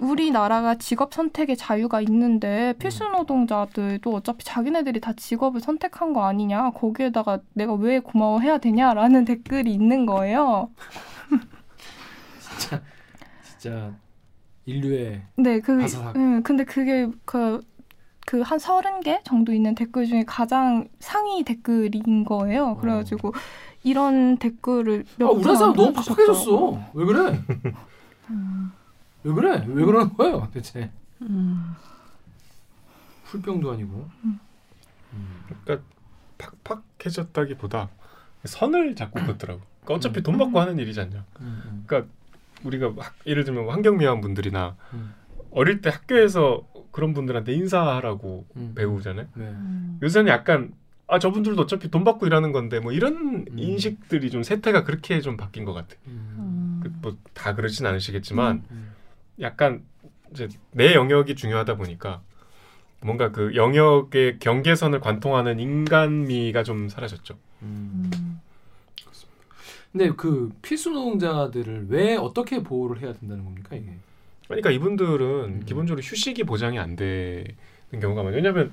[0.00, 7.38] 우리나라가 직업 선택의 자유가 있는데 필수 노동자들도 어차피 자기네들이 다 직업을 선택한 거 아니냐 거기에다가
[7.52, 10.70] 내가 왜 고마워해야 되냐라는 댓글이 있는 거예요.
[12.58, 12.82] 진짜
[13.42, 13.94] 진짜
[14.66, 16.16] 인류의 네, 그, 바사삭.
[16.16, 17.60] 음, 근데 그게 그,
[18.26, 22.76] 그한 서른 개 정도 있는 댓글 중에 가장 상위 댓글인 거예요.
[22.76, 23.32] 그래가지고
[23.82, 25.92] 이런 댓글을 아, 몇 우리나라 분 사람 너무.
[25.92, 26.78] 팍팍해졌어.
[26.94, 27.38] 왜 그래?
[29.24, 29.64] 왜 그래?
[29.66, 30.90] 왜 그러는 거예요, 대체?
[31.22, 31.74] 음.
[33.24, 34.08] 풀병도 아니고.
[34.24, 34.38] 음.
[35.64, 35.86] 그러니까
[36.64, 37.88] 팍팍해졌다기보다
[38.44, 39.60] 선을 자꾸 긋더라고.
[39.84, 41.24] 그러니까 어차피 돈 받고 하는 일이지 않냐.
[41.40, 42.10] 음, 그러니까
[42.64, 45.14] 우리가 학- 예를 들면 환경미화원 분들이나 음,
[45.50, 48.72] 어릴 때 학교에서 그런 분들한테 인사하라고 음.
[48.74, 49.26] 배우잖아요.
[49.34, 49.54] 네.
[50.02, 50.72] 요새는 약간
[51.06, 53.58] 아 저분들도 어차피 돈 받고 일하는 건데 뭐 이런 음.
[53.58, 55.94] 인식들이 좀 세태가 그렇게 좀 바뀐 것 같아.
[56.06, 58.93] 음, 뭐다 그러진 않으시겠지만 음.
[59.40, 59.82] 약간
[60.32, 62.22] 이제 내 영역이 중요하다 보니까
[63.00, 67.36] 뭔가 그 영역의 경계선을 관통하는 인간미가 좀 사라졌죠.
[67.62, 68.40] 음.
[69.92, 73.92] 근데 그 필수 노동자들을 왜 어떻게 보호를 해야 된다는 겁니까 이게?
[74.48, 75.62] 그러니까 이분들은 음.
[75.64, 77.54] 기본적으로 휴식이 보장이 안 되는
[77.90, 78.36] 경우가 많아요.
[78.36, 78.72] 왜냐하면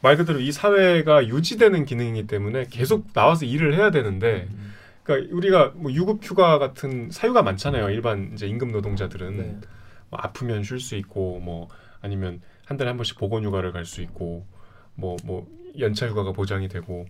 [0.00, 4.72] 말 그대로 이 사회가 유지되는 기능이기 때문에 계속 나와서 일을 해야 되는데, 음.
[5.06, 7.90] 그러니까 우리가 뭐 유급 휴가 같은 사유가 많잖아요.
[7.90, 9.56] 일반 이제 임금 노동자들은 네.
[10.10, 11.68] 뭐 아프면 쉴 수 있고, 뭐
[12.00, 14.44] 아니면 한 달에 한 번씩 보건 휴가를 갈 수 있고,
[14.96, 15.46] 뭐뭐
[15.78, 17.06] 연차 휴가가 보장이 되고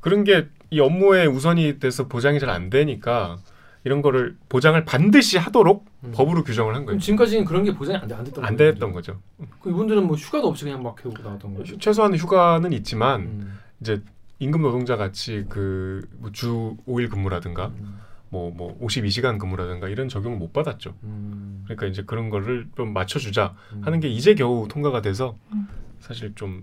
[0.00, 3.38] 그런 게 이 업무에 우선이 돼서 보장이 잘 안 되니까
[3.84, 6.12] 이런 거를 보장을 반드시 하도록 음.
[6.14, 7.00] 법으로 규정을 한 거예요.
[7.00, 8.56] 지금까지는 그런 게 보장이 안, 돼, 안 됐던 안?
[8.56, 9.18] 됐던 거죠.
[9.62, 11.64] 그 이분들은 뭐 휴가도 없이 그냥 막 해오고 나왔던 거예요.
[11.64, 13.58] 휴- 최소한 휴가는 있지만 음.
[13.80, 14.02] 이제
[14.40, 17.98] 임금 노동자 같이 그주 5일 근무라든가 음.
[18.30, 20.94] 뭐뭐 52시간 근무라든가 이런 적용을 못 받았죠.
[21.02, 21.62] 음.
[21.64, 23.82] 그러니까 이제 그런 거를 좀 맞춰 주자 음.
[23.84, 25.66] 하는 게 이제 겨우 통과가 돼서 음.
[26.00, 26.62] 사실 좀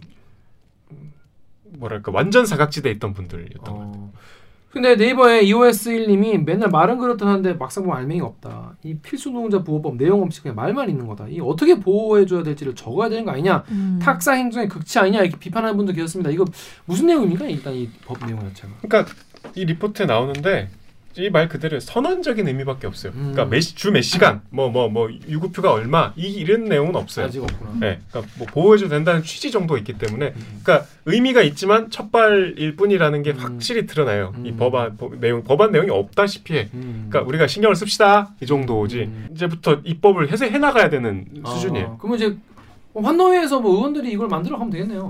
[0.92, 1.12] 음,
[1.78, 4.12] 뭐랄까 완전 사각지대에 있던 분들이었던 것 같아요.
[4.76, 4.82] 어.
[4.82, 8.76] 근데 네이버에 EOS1님이 맨날 말은 그렇듯 하는데 막상 보면 알맹이 없다.
[8.84, 11.28] 이 필수 노동자 보호법 내용 없이 그냥 말만 있는 거다.
[11.30, 13.64] 이 어떻게 보호해줘야 될지를 적어야 되는 거 아니냐.
[13.72, 14.00] 음.
[14.02, 16.30] 탁사 행정의 극치 아니냐 이렇게 비판하는 분도 계셨습니다.
[16.30, 16.44] 이거
[16.86, 17.46] 무슨 내용입니까?
[17.46, 18.74] 일단 이 법 내용 자체가.
[18.82, 19.14] 그러니까
[19.56, 20.70] 이 리포트에 나오는데
[21.18, 23.14] 이 말 그대로 선언적인 의미밖에 없어요.
[23.16, 23.32] 음.
[23.34, 27.26] 그러니까 주몇 시간, 뭐뭐 뭐 유급휴가 얼마 이 이런 내용은 없어요.
[27.28, 27.72] 아직 없구나.
[27.80, 30.60] 네, 그러니까 뭐 보호해줘도 된다는 취지 정도 있기 때문에, 음.
[30.64, 33.38] 그러니까 의미가 있지만 첫발일 뿐이라는 게 음.
[33.38, 34.34] 확실히 드러나요.
[34.44, 34.58] 이 음.
[34.58, 36.70] 법안 법, 내용 법안 내용이 없다시피 해.
[36.74, 37.08] 음.
[37.10, 39.00] 그러니까 우리가 신경을 씁시다 이 정도지.
[39.04, 39.28] 음.
[39.32, 41.88] 이제부터 입법을 해서 해 나가야 되는 수준이에요.
[41.94, 42.38] 아, 그러면 이제
[42.94, 45.10] 환노위에서 뭐 의원들이 이걸 만들어 가면 되겠네요.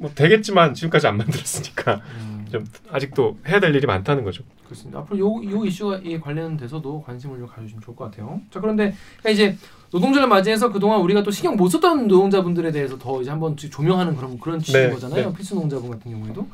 [0.00, 2.33] 뭐 되겠지만 지금까지 안 만들었으니까 음.
[2.54, 4.44] 좀 아직도 해야 될 일이 많다는 거죠.
[4.64, 5.00] 그렇습니다.
[5.00, 8.40] 앞으로 요, 요 이슈에 관련돼서도 관심을 좀 가져주시면 좋을 것 같아요.
[8.52, 9.58] 자 그런데 그러니까 이제
[9.92, 14.38] 노동절을 맞이해서 그동안 우리가 또 신경 못 썼던 노동자분들에 대해서 더 이제 한번 조명하는 그런
[14.38, 15.30] 그런 취지인 네, 거잖아요.
[15.30, 15.36] 네.
[15.36, 16.46] 필수 노동자분 같은 경우에도.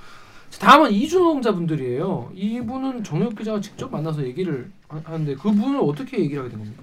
[0.48, 2.32] 자, 다음은 이주 노동자분들이에요.
[2.34, 6.82] 이분은 정혁 기자가 직접 만나서 얘기를 하- 하는데 그분을 어떻게 얘기를 하게 된 겁니까?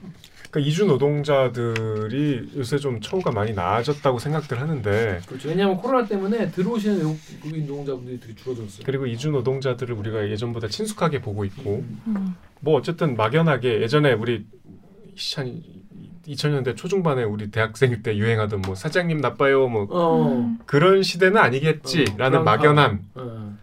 [0.50, 5.50] 그러니까 이주 노동자들이 요새 좀 처우가 많이 나아졌다고 생각들 하는데 그렇죠.
[5.50, 8.84] 왜냐하면 코로나 때문에 들어오시는 외국인 노동자분들이 되게 줄어들었어요.
[8.86, 12.36] 그리고 이주 노동자들을 우리가 예전보다 친숙하게 보고 있고 음.
[12.62, 14.46] 뭐 어쨌든 막연하게 예전에 우리
[15.36, 15.62] 한
[16.28, 20.28] 2000년대 초중반에 우리 대학생 때 유행하던 뭐 사장님 나빠요 뭐 어.
[20.32, 20.60] 음.
[20.66, 23.00] 그런 시대는 아니겠지라는 어, 막연함.
[23.16, 23.58] 어.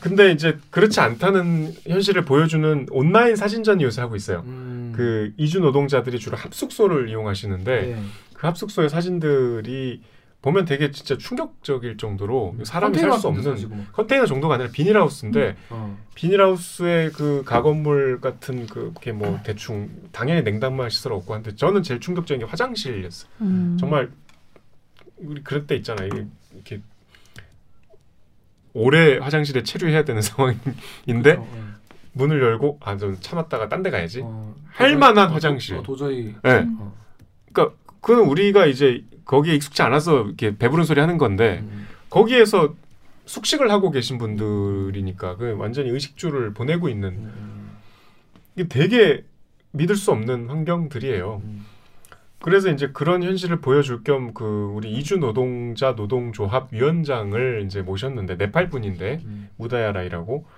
[0.00, 4.44] 근데 이제 그렇지 않다는 현실을 보여주는 온라인 사진전이 요새 하고 있어요.
[4.46, 4.77] 음.
[4.98, 8.02] 그 이주 노동자들이 주로 합숙소를 이용하시는데 네.
[8.34, 10.02] 그 합숙소의 사진들이
[10.42, 13.92] 보면 되게 진짜 충격적일 정도로 사람이 컨테이너 살수 없는 사시고 막.
[13.92, 15.96] 컨테이너 정도가 아니라 비닐하우스인데 어.
[16.16, 22.40] 비닐하우스의 그 가건물 같은 그게 뭐 대충 당연히 냉장만 시설 없고 한데 저는 제일 충격적인
[22.40, 23.30] 게 화장실이었어요.
[23.42, 23.76] 음.
[23.78, 24.10] 정말
[25.18, 26.08] 우리 그럴 때 있잖아요.
[26.08, 26.80] 이게 이렇게
[28.72, 31.48] 오래 화장실에 체류해야 되는 상황인데 그렇죠.
[32.18, 32.22] 예.
[32.22, 34.20] 문을 열고 아 좀 참았다가 딴 데 가야지.
[34.24, 35.76] 어, 할 도저히- 만한 어, 화장실.
[35.76, 36.66] 도- 어, 도저히 네.
[36.78, 36.92] 어.
[37.52, 41.86] 그러니까 그건 우리가 이제 거기에 익숙치 않아서 이렇게 배부른 소리 하는 건데 음.
[42.10, 42.74] 거기에서
[43.26, 47.70] 숙식을 하고 계신 분들이니까 그 완전히 의식주를 보내고 있는 음.
[48.56, 49.24] 이게 되게
[49.72, 51.42] 믿을 수 없는 환경들이에요.
[51.44, 51.66] 음.
[52.40, 58.70] 그래서 이제 그런 현실을 보여줄 겸 그 우리 이주 노동자 노동조합 위원장을 이제 모셨는데 네팔
[58.70, 59.48] 분인데 음.
[59.58, 60.57] 우다야라이라고 어,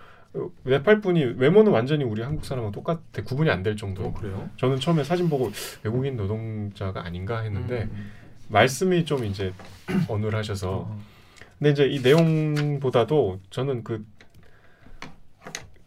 [0.63, 4.05] 네팔 분이 외모는 완전히 우리 한국 사람하고 똑같아 구분이 안 될 정도.
[4.05, 4.49] 어, 그래요?
[4.57, 5.51] 저는 처음에 사진 보고
[5.83, 8.11] 외국인 노동자가 아닌가 했는데 음.
[8.49, 9.53] 말씀이 좀 이제
[10.09, 11.01] 어눌하셔서 어.
[11.59, 14.05] 근데 이제 이 내용보다도 저는 그,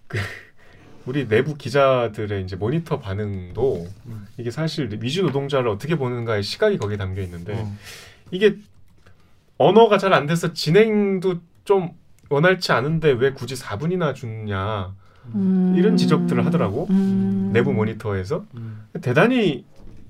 [0.08, 0.17] 그
[1.06, 4.27] 우리 내부 기자들의 이제 모니터 반응도 음.
[4.38, 7.75] 이게 사실 미주 노동자를 어떻게 보는가의 시각이 거기에 담겨 있는데 어.
[8.32, 8.58] 이게
[9.58, 11.91] 언어가 잘 안 돼서 진행도 좀
[12.29, 14.93] 원활치 않은데 왜 굳이 4분이나 주냐
[15.36, 15.75] 음.
[15.77, 17.51] 이런 지적들을 하더라고 음.
[17.53, 18.88] 내부 모니터에서 음.
[19.01, 19.65] 대단히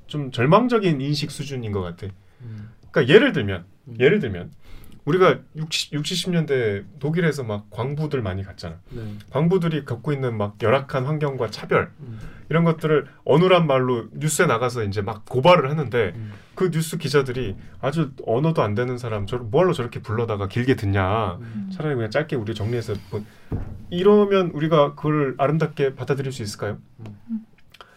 [0.07, 2.07] 좀 절망적인 인식 수준인 것 같아.
[2.41, 2.69] 음.
[2.91, 3.95] 그러니까 예를 들면 음.
[3.99, 4.51] 예를 들면
[5.05, 8.77] 우리가 60, 60, 70년대 독일에서 막 광부들 많이 갔잖아.
[8.89, 9.01] 네.
[9.31, 12.19] 광부들이 겪고 있는 막 열악한 환경과 차별 음.
[12.49, 16.33] 이런 것들을 어눌한 말로 뉴스에 나가서 이제 막 고발을 하는데 음.
[16.55, 21.69] 그 뉴스 기자들이 아주 언어도 안 되는 사람 저를 뭐하러 저렇게 불러다가 길게 듣냐 음.
[21.73, 23.25] 차라리 그냥 짧게 우리 정리해서 뭐
[23.89, 26.77] 이러면 우리가 그걸 아름답게 받아들일 수 있을까요?
[26.99, 27.12] 음.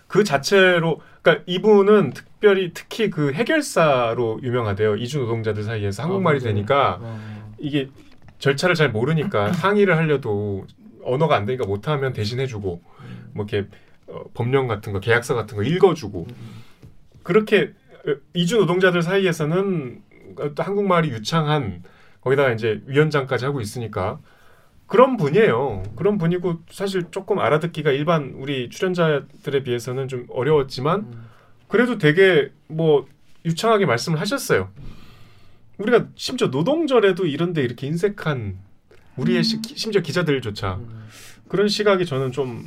[0.07, 6.41] 그 자체로 그러니까 이분은 특별히 특히 그 해결사로 유명하대요 이주 노동자들 사이에서 한국말이 아.
[6.41, 7.55] 되니까 어.
[7.59, 7.89] 이게
[8.39, 10.67] 절차를 잘 모르니까 항의를 하려도
[11.03, 13.31] 언어가 안 되니까 못하면 대신해주고 음.
[13.35, 13.69] 뭐 이렇게
[14.09, 16.63] 어, 법령 같은 거 계약서 같은 거 읽어주고 음.
[17.23, 17.73] 그렇게
[18.07, 20.03] 어, 이주 노동자들 사이에서는
[20.55, 21.83] 또 한국말이 유창한
[22.21, 24.21] 거기다가 이제 위원장까지 하고 있으니까
[24.87, 25.83] 그런 분이에요.
[25.97, 31.25] 그런 분이고 사실 조금 알아듣기가 일반 우리 출연자들에 비해서는 좀 어려웠지만 음.
[31.69, 33.07] 그래도 되게 뭐
[33.45, 34.71] 유창하게 말씀을 하셨어요.
[35.79, 38.57] 우리가 심지어 노동절에도 이런데 이렇게 인색한
[39.17, 41.07] 우리의 시- 심지어 기자들조차 음.
[41.49, 42.65] 그런 시각이 저는 좀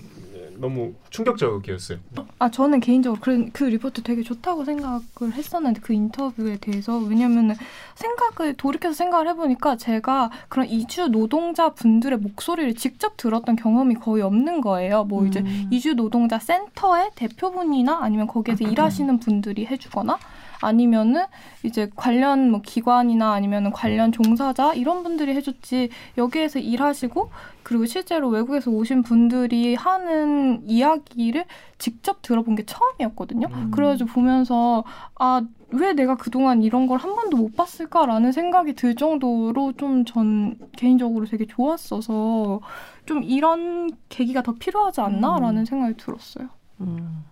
[0.60, 2.00] 너무 충격적이었어요.
[2.38, 7.56] 아 저는 개인적으로 그, 그 리포트 되게 좋다고 생각을 했었는데 그 인터뷰에 대해서 왜냐면은
[7.96, 14.62] 생각을 돌이켜서 생각을 해보니까 제가 그런 이주 노동자 분들의 목소리를 직접 들었던 경험이 거의 없는
[14.62, 15.06] 거예요.
[15.06, 15.70] 뭐 이제 음.
[15.72, 20.18] 이주 노동자 센터의 대표분이나 아니면 거기에서 일하시는 분들이 해주거나
[20.62, 21.24] 아니면은
[21.64, 27.30] 이제 관련 뭐 기관이나 아니면은 관련 종사자 이런 분들이 해줬지 여기에서 일하시고
[27.64, 31.46] 그리고 실제로 외국에서 오신 분들이 하는 이야기를
[31.78, 33.48] 직접 들어본 게 처음이었거든요.
[33.52, 33.72] 음.
[33.72, 34.84] 그래가지고 보면서
[35.16, 35.42] 아
[35.72, 41.26] 왜 내가 그동안 이런 걸 한 번도 못 봤을까라는 생각이 들 정도로 좀 전 개인적으로
[41.26, 42.60] 되게 좋았어서
[43.06, 45.66] 좀 이런 계기가 더 필요하지 않나라는 음.
[45.66, 46.50] 생각이 들었어요.
[46.82, 47.24] 음.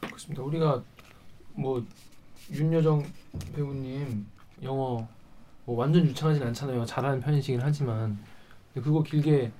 [0.00, 0.42] 그렇습니다.
[0.42, 0.82] 우리가
[1.54, 1.84] 뭐
[2.52, 3.04] 윤여정
[3.54, 4.26] 배우님
[4.62, 5.06] 영어
[5.64, 6.84] 뭐 완전 유창하진 않잖아요.
[6.84, 8.18] 잘하는 편이시긴 하지만
[8.72, 9.50] 근데 그거 길게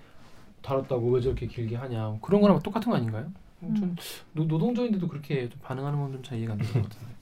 [0.62, 3.30] 다뤘다고 왜 저렇게 길게 하냐 그런 거랑 똑같은 거 아닌가요?
[3.62, 3.74] 음.
[3.76, 3.96] 좀
[4.32, 7.14] 노, 노동자인데도 그렇게 좀 반응하는 건 좀 잘 이해가 안 되는 것 같은데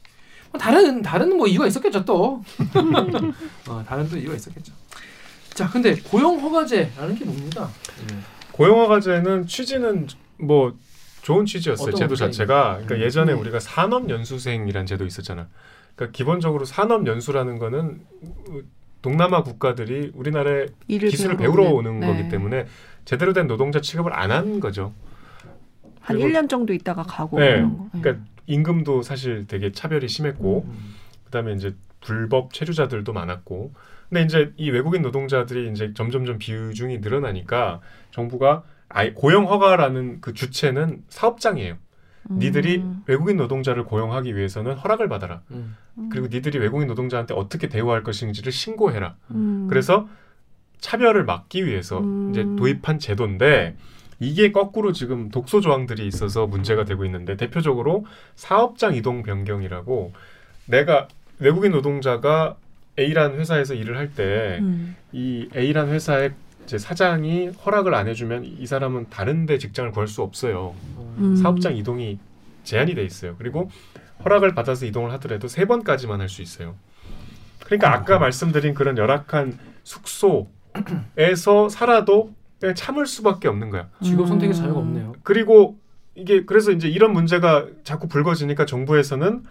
[0.50, 2.42] 뭐 다른 다른 뭐 이유가 있었겠죠 또
[3.68, 4.72] 어, 다른 또 이유가 있었겠죠.
[5.54, 7.68] 자 근데 고용 허가제라는 게 뭡니다.
[8.08, 8.16] 네.
[8.52, 10.06] 고용 허가제는 취지는
[10.38, 10.76] 뭐
[11.22, 11.94] 좋은 취지였어요.
[11.94, 12.14] 제도?
[12.16, 12.72] 자체가.
[12.74, 13.00] 그러니까 음.
[13.00, 13.38] 예전에 네.
[13.40, 15.48] 우리가 산업 연수생이란 제도 있었잖아.
[15.94, 18.00] 그러니까 기본적으로 산업 연수라는 거는
[19.02, 22.06] 동남아 국가들이 우리나라에 기술을 배우러 오는- 네.
[22.06, 22.66] 거기 때문에
[23.04, 24.92] 제대로 된 노동자 취급을 안 한 거죠.
[26.00, 27.54] 한 그리고- 1년 정도 있다가 가고 네.
[27.56, 27.88] 그런 거.
[28.00, 30.94] 그러니까 임금도 사실 되게 차별이 심했고 음.
[31.24, 33.72] 그다음에 이제 불법 체류자들도 많았고
[34.08, 37.80] 근데 이제 이 외국인 노동자들이 이제 점점점 비중이 늘어나니까
[38.10, 41.76] 정부가 아예 고용 허가라는 그 주체는 사업장이에요.
[42.30, 42.38] 음.
[42.38, 45.42] 니들이 외국인 노동자를 고용하기 위해서는 허락을 받아라.
[45.50, 45.76] 음.
[46.10, 49.16] 그리고 니들이 외국인 노동자한테 어떻게 대우할 것인지를 신고해라.
[49.32, 49.66] 음.
[49.68, 50.08] 그래서
[50.78, 52.30] 차별을 막기 위해서 음.
[52.30, 53.76] 이제 도입한 제도인데
[54.20, 60.12] 이게 거꾸로 지금 독소 조항들이 있어서 문제가 되고 있는데 대표적으로 사업장 이동 변경이라고
[60.66, 62.56] 내가 외국인 노동자가
[62.98, 64.96] A라는 회사에서 일을 할 때이 음.
[65.14, 70.74] A라는 회사의 이제 사장이 허락을 안 해주면 이 사람은 다른데 직장을 구할 수 없어요.
[71.18, 71.36] 음.
[71.36, 72.18] 사업장 이동이
[72.64, 73.34] 제한이 돼 있어요.
[73.38, 73.70] 그리고
[74.24, 76.74] 허락을 받아서 이동을 하더라도 세 번까지만 할 수 있어요.
[77.64, 83.88] 그러니까 아까 말씀드린 그런 열악한 숙소에서 살아도 그냥 참을 수밖에 없는 거야.
[84.02, 84.60] 직업 선택의 음.
[84.60, 85.14] 자유가 없네요.
[85.22, 85.78] 그리고
[86.14, 89.42] 이게 그래서 이제 이런 문제가 자꾸 불거지니까 정부에서는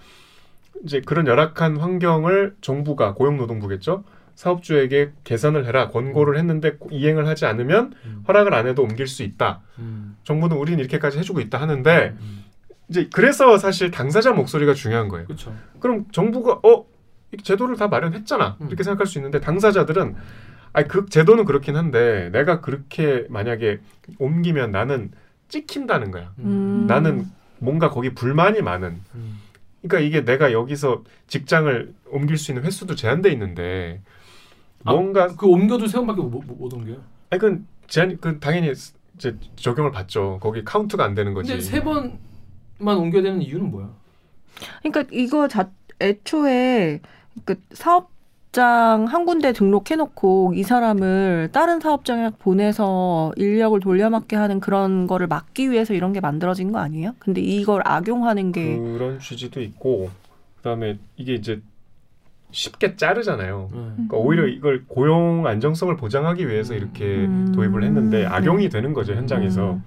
[0.86, 4.04] 이제 그런 열악한 환경을 정부가 고용노동부겠죠
[4.42, 8.24] 사업주에게 개선을 해라 권고를 했는데 이행을 하지 않으면 음.
[8.28, 9.62] 허락을 안 해도 옮길 수 있다.
[9.78, 10.18] 음.
[10.24, 12.16] 정부는 우리는 이렇게까지 해주고 있다 하는데
[12.90, 15.28] 이제 그래서 사실 당사자 목소리가 중요한 거예요.
[15.28, 15.56] 그렇죠.
[15.80, 18.68] 그럼 정부가 어이 제도를 다 마련했잖아 음.
[18.68, 20.16] 이렇게 생각할 수 있는데 당사자들은
[20.74, 23.80] 아니 그 제도는 그렇긴 한데 내가 그렇게 만약에
[24.18, 25.12] 옮기면 나는
[25.50, 26.34] 찍힌다는 거야.
[26.40, 26.88] 음.
[26.88, 27.28] 나는
[27.60, 29.02] 뭔가 거기 불만이 많은.
[29.14, 29.40] 음.
[29.84, 34.21] 그러니까 이게 내가 여기서 직장을 옮길 수 있는 횟수도 제한돼 있는데 아,
[34.84, 36.98] 뭔가 그 옮겨도 세 번밖에 못, 못, 못 옮겨요.
[37.30, 38.72] 아니 그건 제한 그 당연히
[39.16, 40.40] 이제 적용을 받죠.
[40.42, 41.50] 거기 카운트가 안 되는 거지.
[41.50, 43.90] 근데 세 번만 옮겨야 되는 이유는 뭐야?
[44.82, 47.00] 그러니까 이거 자 애초에
[47.46, 55.28] 그 사업장 한 군데 등록해놓고 이 사람을 다른 사업장에 보내서 인력을 돌려막게 하는 그런 거를
[55.28, 57.16] 막기 위해서 이런 게 만들어진 거 아니에요?
[57.20, 60.10] 근데 이걸 악용하는 게 그런 취지도 있고
[60.58, 61.62] 그다음에 이게 이제
[62.52, 63.70] 쉽게 자르잖아요.
[63.72, 63.78] 네.
[63.78, 67.52] 그러니까 오히려 이걸 고용 안정성을 보장하기 위해서 이렇게 음.
[67.54, 68.70] 도입을 했는데 악용이 음.
[68.70, 69.74] 되는 거죠 현장에서.
[69.74, 69.84] 음.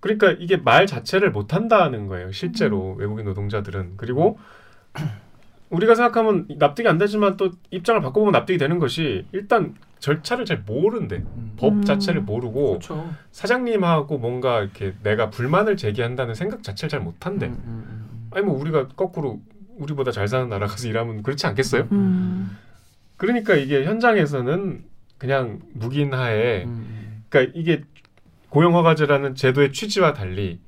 [0.00, 4.38] 그러니까 이게 말 자체를 못 한다는 거예요 실제로 외국인 노동자들은 그리고
[5.68, 11.16] 우리가 생각하면 납득이 안 되지만 또 입장을 바꿔보면 납득이 되는 것이 일단 절차를 잘 모른대
[11.16, 11.52] 음.
[11.56, 11.84] 법 음.
[11.84, 13.08] 자체를 모르고 그렇죠.
[13.30, 18.28] 사장님하고 뭔가 이렇게 내가 불만을 제기한다는 생각 자체를 잘 못한대 음, 음, 음.
[18.32, 19.40] 아니 뭐 우리가 거꾸로
[19.80, 21.88] 우리보다 잘 사는 나라 가서 일하면 그렇지 않겠어요?
[21.92, 22.56] 음.
[23.16, 24.84] 그러니까 이게 현장에서는
[25.18, 27.22] 그냥 묵인하에 음, 음.
[27.28, 27.84] 그러니까 이게
[28.50, 30.60] 고용허가제라는 제도의 취지와 달리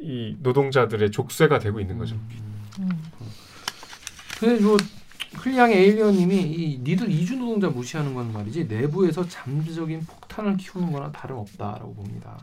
[0.00, 2.16] 이 노동자들의 족쇄가 되고 있는 거죠.
[2.78, 2.90] 음.
[4.38, 4.76] 근데 요
[5.38, 11.94] 클리앙의 에일리언님이 이 니들 이주 노동자 무시하는 건 말이지 내부에서 잠재적인 폭탄을 키우는 거나 다름없다라고
[11.94, 12.38] 봅니다.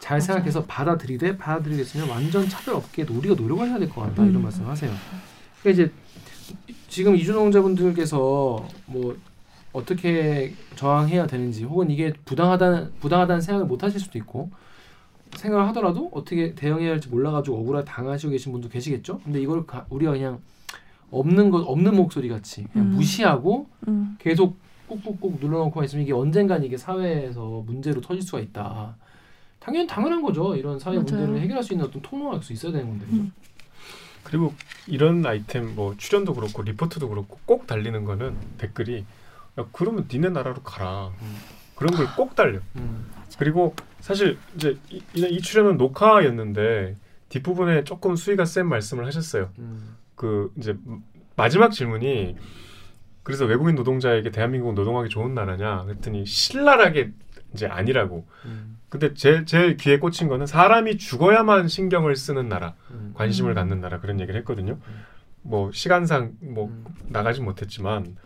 [0.00, 4.42] 잘 생각해서 받아들이되 받아들이겠으면 완전 차별 없게 우리가 노력을 해야 될 것 같다 이런 음.
[4.42, 4.92] 말씀하세요.
[5.62, 5.92] 그러니까 이제
[6.88, 9.16] 지금 이주 노동자분들께서 뭐
[9.72, 14.50] 어떻게 저항해야 되는지 혹은 이게 부당하다는 부당하다는 생각을 못 하실 수도 있고
[15.36, 19.20] 생각을 하더라도 어떻게 대응해야 할지 몰라가지고 억울하게 당하시고 계신 분도 계시겠죠.
[19.24, 20.40] 근데 이걸 가- 우리가 그냥
[21.10, 22.92] 없는 것 없는 목소리 같이 그냥 음.
[22.96, 24.16] 무시하고 음.
[24.18, 28.94] 계속 꾹꾹꾹 눌러놓고 있으면 이게 언젠간 이게 사회에서 문제로 터질 수가 있다.
[29.58, 30.54] 당연 당연한 거죠.
[30.54, 31.04] 이런 사회 맞아요.
[31.04, 33.06] 문제를 해결할 수 있는 어떤 통로가 수 있어야 되는 건데.
[33.12, 33.32] 음.
[34.24, 34.54] 그리고
[34.86, 39.04] 이런 아이템 뭐 출연도 그렇고 리포트도 그렇고 꼭 달리는 거는 댓글이
[39.58, 41.08] 야 그러면 니네 나라로 가라.
[41.20, 41.36] 음.
[41.74, 42.60] 그런 걸 꼭 달려.
[42.76, 43.06] 음.
[43.38, 46.96] 그리고 사실 이제 이, 이- 이 출연은 녹화였는데
[47.28, 49.50] 뒷부분에 조금 수위가 센 말씀을 하셨어요.
[49.58, 49.96] 음.
[50.14, 50.76] 그 이제
[51.36, 52.36] 마지막 질문이
[53.22, 57.12] 그래서 외국인 노동자에게 대한민국은 노동하기 좋은 나라냐 그랬더니 신랄하게
[57.54, 58.26] 이제 아니라고.
[58.44, 58.78] 음.
[58.88, 63.12] 근데 제, 제 귀에 꽂힌 거는 사람이 죽어야만 신경을 쓰는 나라, 음.
[63.14, 63.54] 관심을 음.
[63.54, 64.78] 갖는 나라 그런 얘기를 했거든요.
[64.86, 65.04] 음.
[65.42, 66.84] 뭐 시간상 뭐 음.
[67.08, 68.16] 나가지 못했지만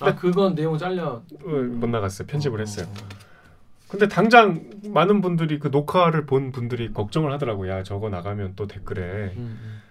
[0.00, 2.26] 아 그건 내용 잘려 어, 못 나갔어요.
[2.26, 2.86] 편집을 어, 했어요.
[2.88, 3.08] 어,
[3.88, 7.70] 근데 당장 많은 분들이 그 녹화를 본 분들이 걱정을 하더라고요.
[7.70, 9.82] 야 저거 나가면 또 댓글에 음, 음.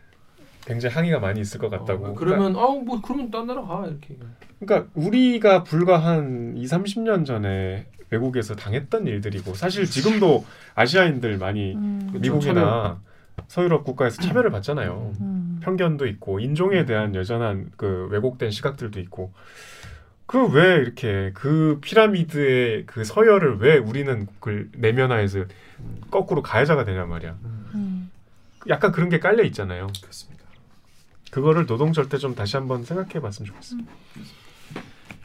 [0.65, 2.07] 굉장히 항의가 많이 있을 것 같다고.
[2.07, 4.17] 어, 그러면 아뭐 그러면 딴 나라 가 이렇게.
[4.59, 10.45] 그러니까 우리가 불과 한 2, 30년 전에 외국에서 당했던 일들이고 사실 지금도
[10.75, 12.09] 아시아인들 많이 음.
[12.13, 12.99] 미국이나
[13.47, 15.13] 서유럽 국가에서 차별을 받잖아요.
[15.21, 15.59] 음.
[15.63, 19.31] 편견도 있고 인종에 대한 여전한 그 왜곡된 시각들도 있고
[20.25, 25.45] 그 왜 이렇게 그 피라미드의 그 서열을 왜 우리는 그걸 내면화해서
[26.11, 27.35] 거꾸로 가해자가 되냐 말이야.
[27.43, 27.69] 음.
[27.73, 28.11] 음.
[28.67, 29.87] 약간 그런 게 깔려 있잖아요.
[30.01, 30.43] 그렇습니다.
[31.31, 33.81] 그거를 노동절 때좀 다시 한번 생각해 봤으면 좋겠어요.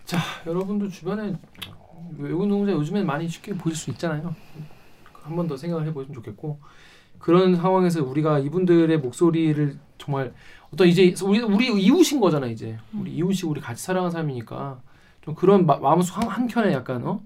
[0.06, 1.34] 자 여러분도 주변에
[2.18, 4.34] 외국 노동자 요즘엔 많이 쉽게 보실 수 있잖아요.
[5.22, 6.60] 한 번 더 생각을 해보시면 좋겠고.
[7.18, 10.34] 그런 상황에서 우리가 이분들의 목소리를 정말
[10.70, 12.78] 어떤 이제 우리 우리 이웃인 거잖아 이제.
[12.92, 14.80] 우리 이웃이 우리 같이 살아가는 사람이니까
[15.22, 17.22] 좀 그런 마, 마음속 한, 한 켠에 약간 어?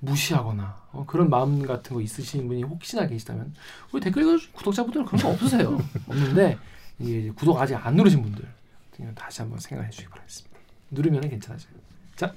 [0.00, 3.52] 무시하거나 어, 그런 마음 같은 거 있으신 분이 혹시나 계시다면
[3.92, 5.78] 우리 댓글 구독자분들은 그런 거 없으세요.
[6.06, 6.58] 없는데
[7.00, 8.46] 이게 구독 아직 안 누르신 분들
[8.96, 10.58] 그냥 다시 한번 생각해 주시기 바라겠습니다.
[10.90, 11.72] 누르면 괜찮아져요.
[12.16, 12.32] 자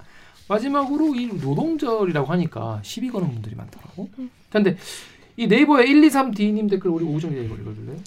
[0.47, 4.09] 마지막으로 이 노동절이라고 하니까 시비 거는 분들이 많더라고
[4.51, 4.77] 근데
[5.37, 7.97] 이 네이버에 123D님 댓글 우리 오정 기자 이거 읽어줄래요?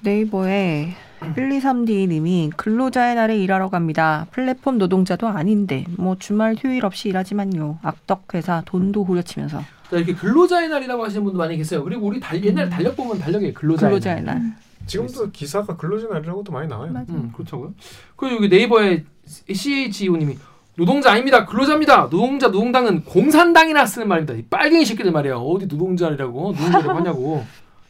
[0.00, 4.26] 네이버에 123D님이 근로자의 날에 일하러 갑니다.
[4.30, 7.78] 플랫폼 노동자도 아닌데 뭐 주말 휴일 없이 일하지만요.
[7.82, 9.60] 악덕 회사 돈도 후려치면서
[9.90, 11.82] 자, 이렇게 근로자의 날이라고 하시는 분도 많이 계세요.
[11.82, 14.34] 그리고 우리 달, 옛날 달력 보면 달력에 근로자의, 근로자의 날.
[14.40, 14.56] 날.
[14.86, 16.92] 지금도 기사가 근로자 날이라고도 많이 나와요.
[16.92, 17.12] 맞아.
[17.12, 17.72] 음, 그렇다고요.
[18.16, 19.04] 그리고 여기 네이버에
[19.52, 20.36] CHEO님이
[20.76, 21.46] 노동자 아닙니다.
[21.46, 22.08] 근로자입니다.
[22.10, 24.34] 노동자 노동당은 공산당이나 쓰는 말입니다.
[24.34, 25.36] 이 빨갱이 새끼들 말이야.
[25.36, 27.44] 어디 노동자라고 노동자라고 하냐고.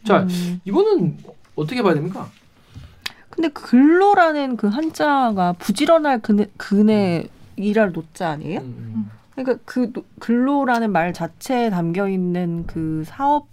[0.05, 0.61] 자, 음.
[0.65, 1.19] 이거는
[1.57, 2.29] 어떻게 봐야 됩니까?
[3.31, 7.27] 근데 근로라는 그 한자가 부지런할 그네, 그네
[7.57, 8.61] 일할 노자 아니에요?
[8.61, 13.49] 음, 그러니까 그 노- 근로라는 말 자체에 담겨 있는 그 사업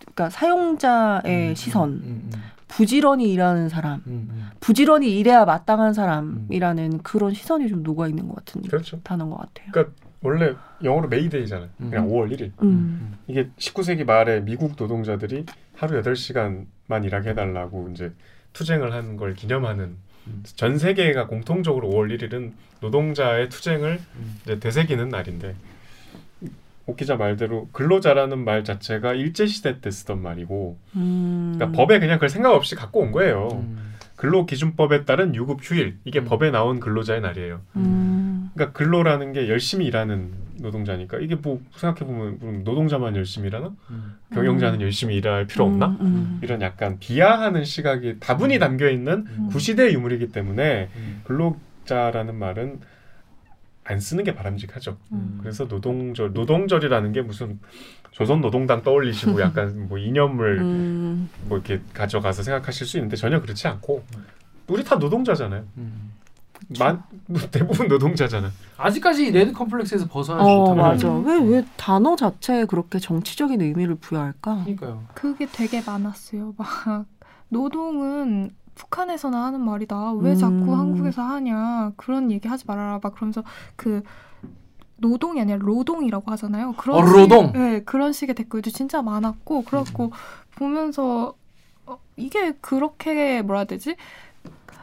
[0.00, 4.46] 그러니까 사용자의 음, 시선, 음, 음, 부지런히 일하는 사람, 음, 음.
[4.60, 9.00] 부지런히 일해야 마땅한 사람이라는 그런 시선이 좀 녹아 있는 것 같은 그렇죠.
[9.02, 9.70] 단어인 것 같아요.
[9.72, 11.68] 그러니까 원래 영어로 메이데이잖아요.
[11.78, 12.10] 그냥 음.
[12.10, 12.50] 5월 1일.
[12.62, 13.14] 음.
[13.28, 15.46] 이게 19세기 말에 미국 노동자들이
[15.76, 18.12] 하루 8시간만 일하게 해달라고 이제
[18.52, 19.96] 투쟁을 한 걸 기념하는
[20.26, 20.42] 음.
[20.44, 24.36] 전 세계가 공통적으로 5월 1일은 노동자의 투쟁을 음.
[24.42, 25.54] 이제 되새기는 날인데
[26.86, 31.54] 옥 기자 말대로 근로자라는 말 자체가 일제 시대 때 쓰던 말이고 음.
[31.56, 33.48] 그러니까 법에 그냥 그걸 생각 없이 갖고 온 거예요.
[33.52, 33.94] 음.
[34.16, 36.24] 근로기준법에 따른 유급 휴일 이게 음.
[36.24, 37.60] 법에 나온 근로자의 날이에요.
[37.76, 38.50] 음.
[38.54, 43.72] 그러니까 근로라는 게 열심히 일하는 노동자니까 이게 뭐 생각해 보면 노동자만 열심히 일하나?
[43.90, 44.14] 음.
[44.32, 45.88] 경영자는 열심히 일할 필요 없나?
[45.88, 46.40] 음, 음.
[46.42, 49.48] 이런 약간 비하하는 시각이 다분히 담겨 있는 음.
[49.50, 51.20] 구시대의 유물이기 때문에 음.
[51.24, 52.80] 근로자라는 말은
[53.88, 54.96] 안 쓰는 게 바람직하죠.
[55.12, 55.38] 음.
[55.40, 57.60] 그래서 노동절 노동절이라는 게 무슨
[58.10, 61.28] 조선 노동당 떠올리시고 약간 뭐 이념을 음.
[61.44, 64.04] 뭐 이렇게 가져가서 생각하실 수 있는데 전혀 그렇지 않고
[64.68, 65.64] 우리 다 노동자잖아요.
[65.76, 66.12] 음.
[66.78, 67.02] 만
[67.52, 68.50] 대부분 노동자잖아.
[68.76, 71.12] 아직까지 레드 컴플렉스에서 벗어나지 어 못하는 맞아.
[71.12, 74.64] 왜왜 단어 자체에 그렇게 정치적인 의미를 부여할까?
[74.64, 75.04] 그러니까요.
[75.14, 76.54] 그게 되게 많았어요.
[76.56, 77.06] 막
[77.50, 80.12] 노동은 북한에서나 하는 말이다.
[80.12, 80.36] 왜 음.
[80.36, 81.92] 자꾸 한국에서 하냐.
[81.96, 83.00] 그런 얘기 하지 말아라.
[83.02, 83.42] 막 그러면서
[83.74, 84.02] 그
[84.98, 86.74] 노동이 아니라 로동이라고 하잖아요.
[86.76, 87.52] 그런 어, 식- 로동.
[87.52, 90.12] 네, 그런 식의 댓글도 진짜 많았고 그렇고
[90.54, 91.34] 보면서
[91.86, 93.96] 어, 이게 그렇게 뭐라 해야 되지?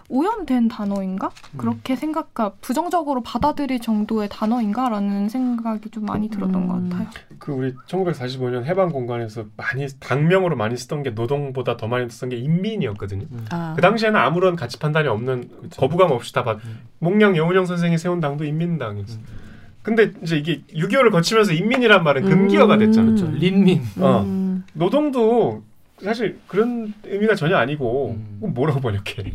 [0.09, 1.31] 오염된 단어인가?
[1.53, 1.57] 음.
[1.57, 6.67] 그렇게 생각가 부정적으로 받아들일 정도의 단어인가라는 생각이 좀 많이 들었던 음.
[6.67, 7.09] 것 같아요.
[7.39, 12.37] 그 우리 1945년 해방 공간에서 많이 당명으로 많이 쓰던 게 노동보다 더 많이 쓰던 게
[12.37, 13.25] 인민이었거든요.
[13.51, 13.73] 아.
[13.75, 15.81] 그 당시에는 아무런 가치 판단이 없는 그쵸.
[15.81, 16.57] 거부감 없이 다 받.
[16.65, 16.81] 음.
[16.99, 19.17] 목량 여운형 선생이 세운 당도 인민당이었어.
[19.17, 19.25] 음.
[19.81, 23.09] 근데 이제 이게 6.25를 거치면서 인민이란 말은 금기어가 됐잖아.
[23.09, 23.15] 음.
[23.15, 23.31] 그렇죠.
[23.37, 23.81] 린민.
[23.99, 24.21] 어.
[24.21, 24.63] 음.
[24.73, 25.63] 노동도
[26.01, 28.53] 사실 그런 의미가 전혀 아니고 음.
[28.53, 29.33] 뭐라고 번역해?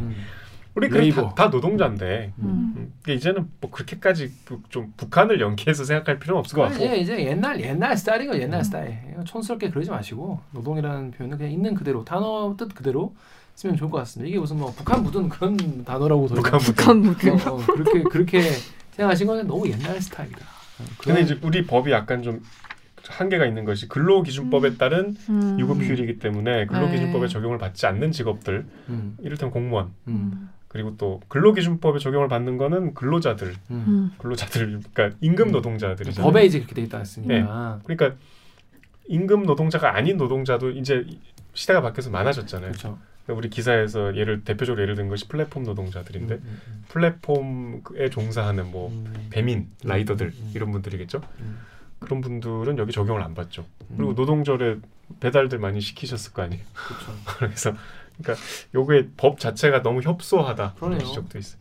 [0.78, 0.82] 음.
[0.82, 1.28] 우리 그 labor.
[1.30, 2.44] 다, 다 노동자인데 음.
[2.76, 6.96] 음, 그러니까 이제는 뭐 그렇게까지 부- 좀 북한을 연계해서 생각할 필요는 없을 것 같고 이제
[6.98, 8.40] 이제 옛날 옛날 스타일인 거 음.
[8.40, 8.98] 옛날 스타일.
[9.24, 13.14] 촌스럽게 그러지 마시고 노동이라는 표현은 그냥 있는 그대로 단어 뜻 그대로
[13.56, 14.28] 쓰면 좋을 것 같습니다.
[14.28, 17.30] 이게 무슨 뭐 북한 묻은 그런 단어라고 북한 무대.
[17.30, 18.40] 어, 어, 그렇게 그렇게
[18.92, 20.38] 생각하신 거는 너무 옛날 스타일이다.
[20.80, 22.40] 어, 근데 이제 우리 법이 약간 좀
[23.08, 25.56] 한계가 있는 것이 근로기준법에 따른 음.
[25.58, 27.32] 유급 휴일이기 때문에 근로기준법에 네.
[27.32, 33.54] 적용을 받지 않는 직업들 음, 이를테면 공무원 음, 그리고 또 근로기준법에 적용을 받는 거는 근로자들
[33.70, 33.84] 음.
[33.88, 34.10] 음.
[34.18, 36.30] 근로자들 그러니까 임금 노동자들이잖아요.
[36.30, 37.80] 법에 이제 그렇게 돼 있다 했으니까.
[37.84, 38.16] 그러니까
[39.08, 41.06] 임금 노동자가 아닌 노동자도 이제
[41.54, 42.70] 시대가 바뀌어서 많아졌잖아요.
[42.70, 42.98] 그렇죠.
[43.24, 48.90] 그러니까 우리 기사에서 예를 대표적으로 예를 든 것이 플랫폼 노동자들인데 음, 음, 플랫폼에 종사하는 뭐
[48.90, 49.28] 음.
[49.30, 50.52] 배민 라이더들 음.
[50.54, 51.20] 이런 분들이겠죠.
[51.40, 51.58] 음.
[51.98, 53.66] 그런 분들은 여기 적용을 안 받죠.
[53.96, 54.14] 그리고 음.
[54.14, 54.76] 노동절에
[55.20, 56.62] 배달들 많이 시키셨을 거 아니에요.
[56.72, 57.12] 그렇죠.
[57.38, 57.74] 그래서
[58.22, 58.44] 그러니까
[58.74, 60.98] 요게 법 자체가 너무 협소하다 그러네요.
[60.98, 61.58] 그런 지적도 있어요.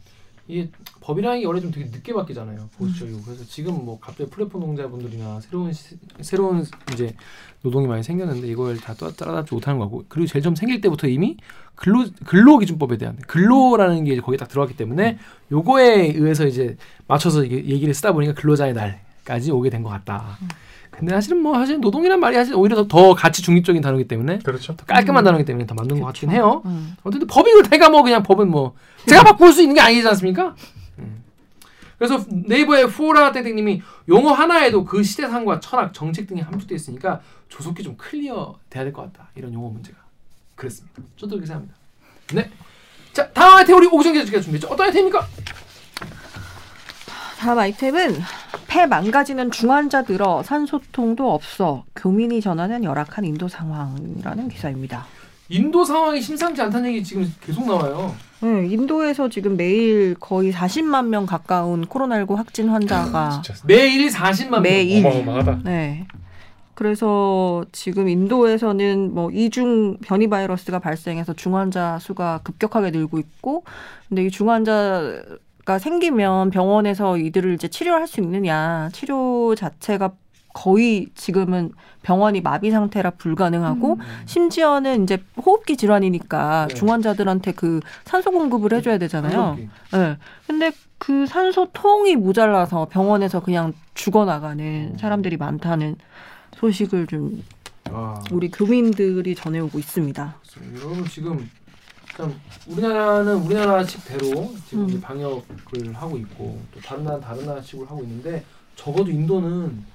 [0.50, 0.70] 이게
[1.02, 2.70] 법이라는 게 원래 좀 되게 늦게 바뀌잖아요.
[2.78, 7.14] 보수적이고 그래서 지금 뭐 갑자기 플랫폼 노동자분들이나 새로운 시, 새로운 이제
[7.64, 11.36] 노동이 많이 생겼는데 이걸 다 따- 따라잡지 못하는 거고 그리고 제일 처음 생길 때부터 이미
[11.76, 15.18] 근로 근로 기준법에 대한 근로라는 게 이제 거기에 딱 들어갔기 때문에
[15.52, 16.78] 요거에 의해서 이제
[17.08, 20.38] 맞춰서 얘기를 쓰다 보니까 근로자의 날까지 오게 된 것 같다.
[20.98, 24.76] 근데 사실은 뭐 사실 노동이란 말이 사실 오히려 더, 더 가치 중립적인 단어이기 때문에 그렇죠.
[24.76, 26.64] 더 깔끔한 단어이기 때문에 더 맞는 것 같긴 해요.
[26.66, 26.96] 음.
[27.04, 28.74] 어쨌든 법이 그렇다니까 뭐 그냥 법은 뭐
[29.08, 30.56] 제가 바꿀 수 있는 게 아니지 않습니까?
[30.98, 31.24] 음.
[32.00, 37.96] 그래서 네이버의 후오라 땡땡님이 용어 하나에도 그 시대상과 철학, 정책 등이 함축되어 있으니까 조속히 좀
[37.96, 39.30] clear 돼야 될 것 같다.
[39.36, 39.98] 이런 용어 문제가
[40.56, 41.02] 그렇습니다.
[41.16, 41.76] 저도 그렇게 생각합니다.
[42.34, 42.50] 네.
[43.14, 44.68] 자 다음 아이템 우리 오기정 기자가 준비했죠.
[44.68, 45.28] 어떤 아이템입니까?
[47.38, 48.16] 다음 아이템은
[48.68, 55.06] 폐 망가지는 중환자 들어 산소통도 없어 교민이 전하는 열악한 인도 상황이라는 기사입니다.
[55.50, 58.14] 인도 상황이 심상치 않다는 얘기 지금 계속 나와요.
[58.42, 64.62] 네, 인도에서 지금 매일 거의 40만 명 가까운 코로나19 확진 환자가 진짜 매일 40만 명.
[64.64, 65.62] 매일 어마어마하다.
[65.64, 66.06] 네.
[66.74, 73.64] 그래서 지금 인도에서는 뭐 이중 변이 바이러스가 발생해서 중환자 수가 급격하게 늘고 있고
[74.10, 75.24] 근데 이 중환자
[75.68, 80.14] 가 생기면 병원에서 이들을 이제 치료할 수 있느냐 치료 자체가
[80.54, 84.00] 거의 지금은 병원이 마비 상태라 불가능하고 음.
[84.26, 86.74] 심지어는 이제 호흡기 질환이니까 네.
[86.74, 89.58] 중환자들한테 그 산소 공급을 해줘야 되잖아요.
[89.58, 89.70] 그렇게.
[89.92, 90.18] 네.
[90.48, 94.98] 근데 그 산소 통이 모자라서 병원에서 그냥 죽어나가는 음.
[94.98, 95.98] 사람들이 많다는
[96.56, 97.44] 소식을 좀
[97.92, 98.24] 아.
[98.32, 100.36] 우리 교민들이 전해오고 있습니다.
[100.78, 101.50] 여러분 지금
[102.18, 102.34] 참
[102.68, 105.00] 우리나라는 우리나라식대로 지금 음.
[105.00, 108.44] 방역을 하고 있고 또 다른 나라 는 다른 나라식으로 하고 있는데
[108.76, 109.86] 적어도 인도는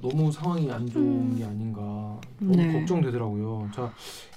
[0.00, 1.36] 너무 상황이 안 좋은 음.
[1.38, 1.80] 게 아닌가
[2.40, 2.72] 너무 네.
[2.72, 3.70] 걱정되더라고요.
[3.72, 3.92] 자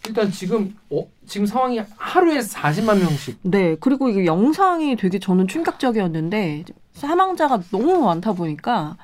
[0.08, 6.64] 일단 지금 어, 지금 상황이 하루에 40만 명씩 네, 그리고 이게 영상이 되게 저는 충격적이었는데
[6.94, 8.98] 사망자가 너무 많다 보니까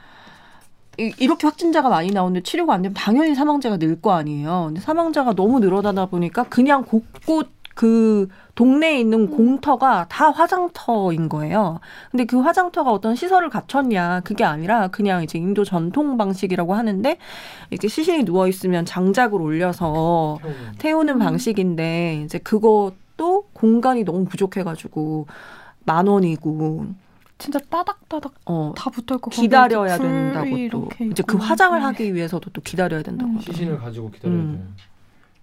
[0.99, 4.65] 이- 이렇게 확진자가 많이 나오는데 치료가 안 되면 당연히 사망자가 늘 거 아니에요.
[4.67, 11.79] 근데 사망자가 너무 늘어나다 보니까 그냥 곳곳 그 동네에 있는 공터가 다 화장터인 거예요.
[12.09, 17.17] 근데 그 화장터가 어떤 시설을 갖췄냐 그게 아니라 그냥 이제 인도 전통 방식이라고 하는데
[17.69, 20.39] 이렇게 시신이 누워 있으면 장작을 올려서
[20.79, 25.27] 태우는 방식인데 이제 그것도 공간이 너무 부족해가지고
[25.85, 26.87] 만 원이고
[27.37, 31.37] 진짜 따닥따닥 어 다 붙어 있고 기다려야 된다고 또 이제 그.
[31.37, 31.85] 화장을 네.
[31.85, 33.39] 하기 위해서도 또 기다려야 된다고 음.
[33.39, 34.55] 시신을 가지고 기다려야 음.
[34.55, 34.87] 돼요.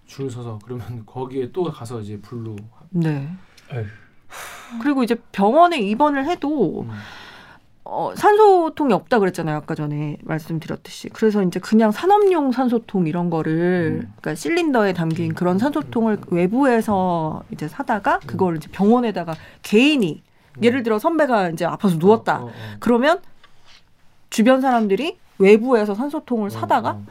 [0.05, 2.55] 줄 서서 그러면 거기에 또 가서 이제 불로
[2.89, 3.27] 네.
[4.81, 6.91] 그리고 이제 병원에 입원을 해도 음.
[7.87, 14.13] 어, 산소통이 없다 그랬잖아요 아까 전에 말씀드렸듯이 그래서 이제 그냥 산업용 산소통 이런 거를 음.
[14.19, 20.21] 그러니까 실린더에 담긴 그런 산소통을 외부에서 이제 사다가 그걸 이제 병원에다가 개인이
[20.61, 22.51] 예를 들어 선배가 이제 아파서 누웠다 어, 어, 어.
[22.79, 23.19] 그러면
[24.29, 27.05] 주변 사람들이 외부에서 산소통을 사다가 어, 어.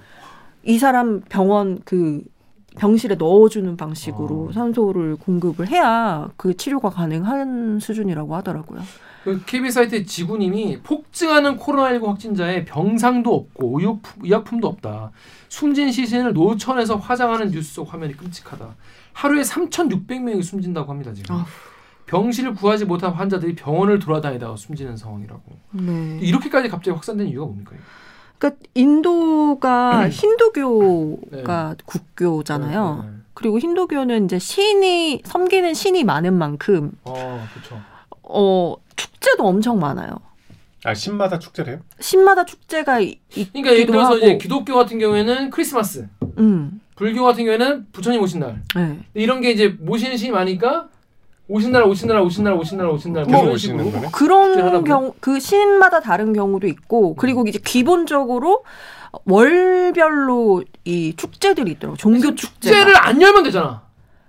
[0.64, 2.22] 이 사람 병원 그
[2.76, 4.52] 병실에 넣어주는 방식으로 어.
[4.52, 8.80] 산소를 공급을 해야 그 치료가 가능한 수준이라고 하더라고요.
[9.22, 15.12] 그 KBS 사이트 지구님이 폭증하는 코로나19 확진자에 병상도 없고 의욕, 의약품도 없다.
[15.48, 18.74] 숨진 시신을 노천에서 화장하는 뉴스 속 화면이 끔찍하다.
[19.14, 21.36] 하루에 3,600명이 숨진다고 합니다 지금.
[21.36, 21.44] 아휴.
[22.06, 25.42] 병실을 구하지 못한 환자들이 병원을 돌아다니다가 숨지는 상황이라고.
[25.72, 26.18] 네.
[26.20, 27.72] 이렇게까지 갑자기 확산된 이유가 뭡니까?
[28.38, 33.02] 그러니까 인도가 힌두교가 국교잖아요.
[33.04, 33.14] 네, 네.
[33.32, 37.80] 그리고 힌두교는 이제 신이 섬기는 신이 많은 만큼 어, 그렇죠.
[38.22, 40.16] 어 축제도 엄청 많아요.
[40.84, 41.80] 아 신마다 축제래요?
[41.98, 46.06] 신마다 축제가 이- 있기도 그러니까 예를 들어서 하고, 이제 기독교 같은 경우에는 크리스마스,
[46.38, 49.00] 음, 불교 같은 경우에는 부처님 오신 날 네.
[49.14, 50.88] 이런 게 이제 모시는 신이 많으니까
[51.46, 54.84] 오신 날 오신 날 오신 날 오신 날 오신 날 뭐 이런 식으로 그런.
[54.84, 58.64] 경우 그 신마다 다른 경우도 있고 그리고 이제 기본적으로
[59.26, 62.74] 월별로 이 축제들이 있더라고 요 종교 축제가.
[62.76, 63.82] 축제를 안 열면 되잖아.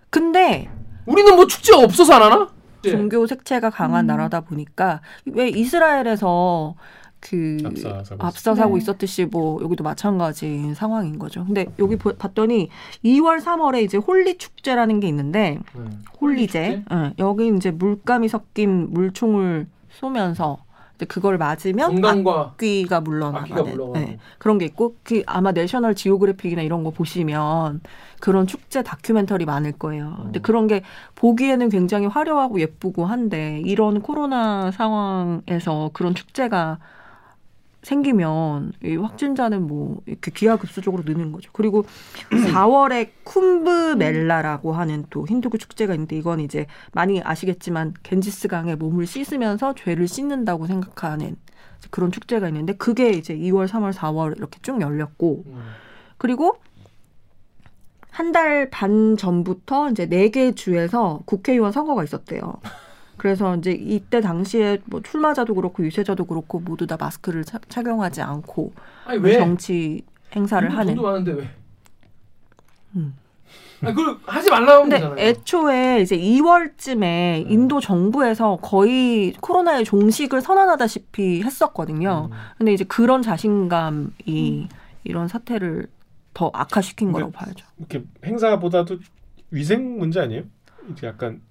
[0.09, 0.69] 근데
[1.05, 2.49] 우리는 뭐 축제 없어서 안 하나?
[2.83, 2.91] 네.
[2.91, 4.07] 종교 색채가 강한 음.
[4.07, 6.75] 나라다 보니까 왜 이스라엘에서
[7.19, 8.81] 그 압사 사고 압사 사고 네.
[8.83, 11.43] 있었듯이 뭐 여기도 마찬가지인 상황인 거죠.
[11.45, 12.69] 근데 여기 보- 봤더니
[13.03, 15.89] 2월 3월에 이제 홀리 축제라는 게 있는데 네.
[16.21, 20.59] 홀리제 응, 여기 이제 물감이 섞인 물총을 쏘면서
[20.95, 23.93] 이제 그걸 맞으면 건강과 악귀가 악기가 물러나가는 물러가고.
[23.97, 27.81] 네, 그런 게 있고 그 아마 내셔널 지오그래픽이나 이런 거 보시면
[28.21, 30.15] 그런 축제 다큐멘터리 많을 거예요.
[30.21, 30.41] 근데 음.
[30.41, 30.83] 그런 게
[31.15, 36.77] 보기에는 굉장히 화려하고 예쁘고 한데 이런 코로나 상황에서 그런 축제가
[37.85, 41.51] 생기면 이 확진자는 뭐 이렇게 기하급수적으로 느는 거죠.
[41.53, 41.85] 그리고
[42.31, 49.05] 4월에 쿰브 멜라라고 하는 또 힌두교 축제가 있는데 이건 이제 많이 아시겠지만 겐지스 강에 몸을
[49.05, 51.35] 씻으면서 죄를 씻는다고 생각하는
[51.91, 55.61] 그런 축제가 있는데 그게 이제 2월, 3월, 4월 이렇게 쭉 열렸고 음.
[56.17, 56.57] 그리고
[58.09, 62.53] 한 달 반 전부터 이제 네 개 주에서 국회의원 선거가 있었대요.
[63.17, 68.73] 그래서 이제 이때 당시에 뭐 출마자도 그렇고 유세자도 그렇고 모두 다 마스크를 차- 착용하지 않고
[69.05, 69.33] 아니 왜?
[69.37, 70.03] 정치
[70.35, 70.95] 행사를 돈도 하는.
[70.95, 71.49] 돈도 많은데 왜?
[72.95, 73.15] 음.
[73.81, 75.19] 아니 그걸 하지 말라고 근데 되잖아요.
[75.19, 82.29] 애초에 이제 2월쯤에 인도 정부에서 거의 코로나의 종식을 선언하다시피 했었거든요.
[82.31, 82.37] 음.
[82.57, 84.67] 근데 이제 그런 자신감이
[85.03, 85.87] 이런 사태를
[86.33, 87.65] 더 악화시킨 거라고 봐야죠.
[87.77, 88.97] 이렇게 행사보다도
[89.51, 90.43] 위생 문제 아니에요?
[90.91, 91.41] 이제 약간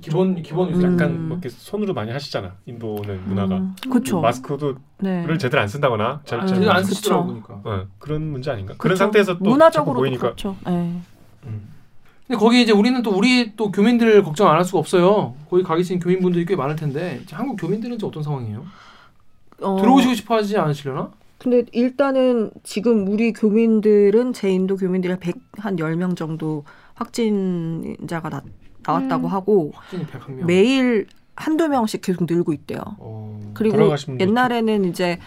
[0.00, 0.82] 기본 기본 음.
[0.82, 2.54] 약간 뭐 이렇게 손으로 많이 하시잖아.
[2.66, 4.20] 인도는 문화가 음, 그쵸.
[4.20, 5.24] 마스크도 네.
[5.26, 6.88] 를 제대로 안 쓴다거나 잘, 아, 잘 제대로 안 그쵸.
[6.94, 7.60] 쓰시더라고 보니까.
[7.64, 8.74] 어, 그런 문제 아닌가?
[8.78, 9.04] 그런 그쵸.
[9.04, 10.56] 상태에서 또 자꾸 문화적으로도 보이니까 그렇죠.
[10.66, 11.00] 네.
[12.26, 15.34] 근데 거기 이제 우리는 또 우리 또 교민들 걱정 안 할 수가 없어요.
[15.50, 18.64] 거기 가 계신 교민분들이 꽤 많을 텐데 한국 교민들은 이제 어떤 상황이에요?
[19.62, 21.10] 어, 들어오시고 싶어 하지 않으시려나?
[21.38, 28.42] 근데 일단은 지금 우리 교민들은 제 인도 교민들이 100 한 10명 정도 확진자가 나,
[28.86, 29.32] 나왔다고 음.
[29.32, 30.44] 하고 확진이 101명.
[30.44, 31.06] 매일
[31.36, 32.80] 한두 명씩 계속 늘고 있대요.
[32.98, 33.40] 어.
[33.54, 35.18] 그리고 옛날에는 이제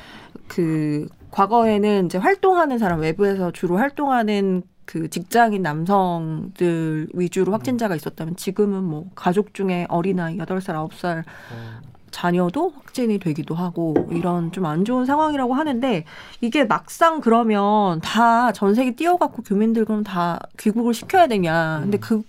[0.48, 7.54] 그 과거에는 이제 활동하는 사람 외부에서 주로 활동하는 그 직장인 남성들 위주로 음.
[7.54, 11.93] 확진자가 있었다면 지금은 뭐 가족 중에 어린아이 8살, 9살 어.
[12.14, 16.06] 자녀도 확진이 되기도 하고 이런 좀 안 좋은 상황이라고 하는데
[16.40, 21.80] 이게 막상 그러면 다 전 세계 뛰어갖고 교민들 그럼 다 귀국을 시켜야 되냐?
[21.82, 22.22] 근데 그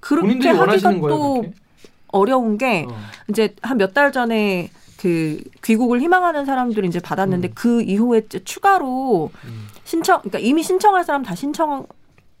[0.00, 0.60] 그렇게 음.
[0.60, 1.52] 하기가 거예요, 또 그렇게?
[2.08, 2.94] 어려운 게 어.
[3.28, 7.52] 이제 한 몇 달 전에 그 귀국을 희망하는 사람들이 이제 받았는데 음.
[7.54, 9.66] 그 이후에 추가로 음.
[9.84, 11.86] 신청 그러니까 이미 신청할 사람 다 신청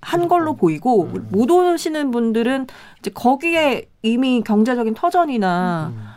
[0.00, 1.28] 한 걸로 보이고 음.
[1.30, 2.66] 못 오시는 분들은
[3.00, 6.02] 이제 거기에 이미 경제적인 터전이나 음.
[6.02, 6.07] 이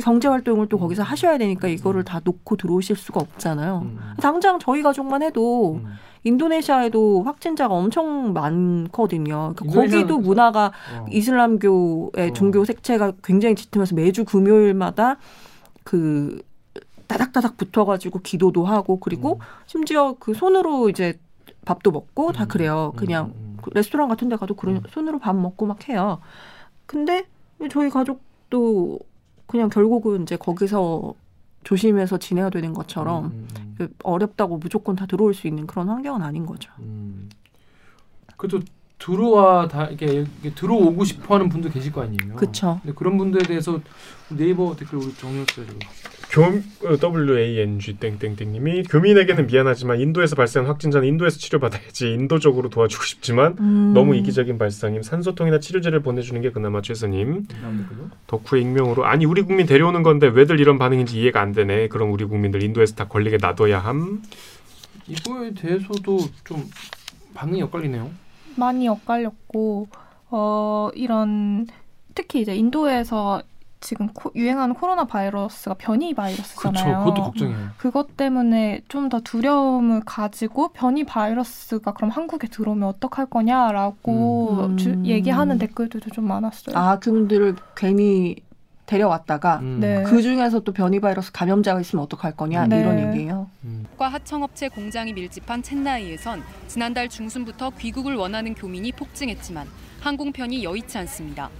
[0.00, 3.82] 경제 활동을 또 거기서 하셔야 되니까 이거를 다 놓고 들어오실 수가 없잖아요.
[3.84, 3.98] 음.
[4.20, 5.86] 당장 저희 가족만 해도 음.
[6.24, 9.52] 인도네시아에도 확진자가 엄청 많거든요.
[9.54, 11.04] 그러니까 거기도 문화가 어.
[11.10, 12.32] 이슬람교의 어.
[12.32, 15.18] 종교 색채가 굉장히 짙으면서 매주 금요일마다
[15.84, 16.42] 그
[17.06, 19.38] 따닥따닥 붙어가지고 기도도 하고 그리고 음.
[19.66, 21.18] 심지어 그 손으로 이제
[21.66, 22.48] 밥도 먹고 다 음.
[22.48, 22.92] 그래요.
[22.94, 22.96] 음.
[22.96, 23.58] 그냥 음.
[23.62, 24.82] 그 레스토랑 같은 데 가도 그런 음.
[24.88, 26.20] 손으로 밥 먹고 막 해요.
[26.86, 27.26] 근데
[27.70, 28.98] 저희 가족도
[29.46, 31.14] 그냥 결국은 이제 거기서
[31.64, 36.22] 조심해서 지내야 되는 것처럼 음, 음, 그 어렵다고 무조건 다 들어올 수 있는 그런 환경은
[36.22, 36.70] 아닌 거죠.
[36.80, 37.28] 음.
[38.36, 38.60] 그래도
[38.98, 42.36] 들어와 다 이렇게, 이렇게 들어오고 싶어하는 분도 계실 거 아니에요.
[42.82, 43.80] 근데 그런 분들에 대해서
[44.28, 45.66] 네이버 댓글 우리 정리했어요.
[46.34, 46.42] 교
[47.00, 53.92] WANG 땡땡땡님이 교민에게는 미안하지만 인도에서 발생한 확진자는 인도에서 치료받아야지 인도적으로 도와주고 싶지만 음.
[53.94, 57.46] 너무 이기적인 발상임 산소통이나 치료제를 보내주는 게 그나마 최선임.
[58.26, 62.24] 덕후의 익명으로 아니 우리 국민 데려오는 건데 왜들 이런 반응인지 이해가 안 되네 그럼 우리
[62.24, 64.20] 국민들 인도에서 다 걸리게 놔둬야 함
[65.06, 66.68] 이거에 대해서도 좀
[67.34, 68.10] 반응이 엇갈리네요.
[68.56, 69.86] 많이 엇갈렸고
[70.30, 71.68] 어 이런
[72.16, 73.42] 특히 이제 인도에서
[73.84, 76.16] 지금 코- 유행하는 코로나 바이러스가 변이 그렇죠.
[76.22, 76.98] 바이러스잖아요.
[77.04, 77.68] 그것도 걱정이에요.
[77.76, 84.76] 그것 때문에 좀 더 두려움을 가지고 변이 바이러스가 그럼 한국에 들어오면 어떡할 거냐라고 음.
[84.78, 86.74] 주- 얘기하는 댓글들도 좀 많았어요.
[86.76, 88.36] 아 그분들을 괜히
[88.86, 89.78] 데려왔다가 음.
[89.80, 90.02] 네.
[90.04, 92.80] 그 중에서 또 변이 바이러스 감염자가 있으면 어떡할 거냐 네.
[92.80, 93.48] 이런 얘기예요.
[93.64, 93.84] 음.
[93.98, 99.66] 과 하청업체 공장이 밀집한 첸나이에선 지난달 중순부터 귀국을 원하는 교민이 폭증했지만
[100.00, 101.50] 항공편이 여의치 않습니다.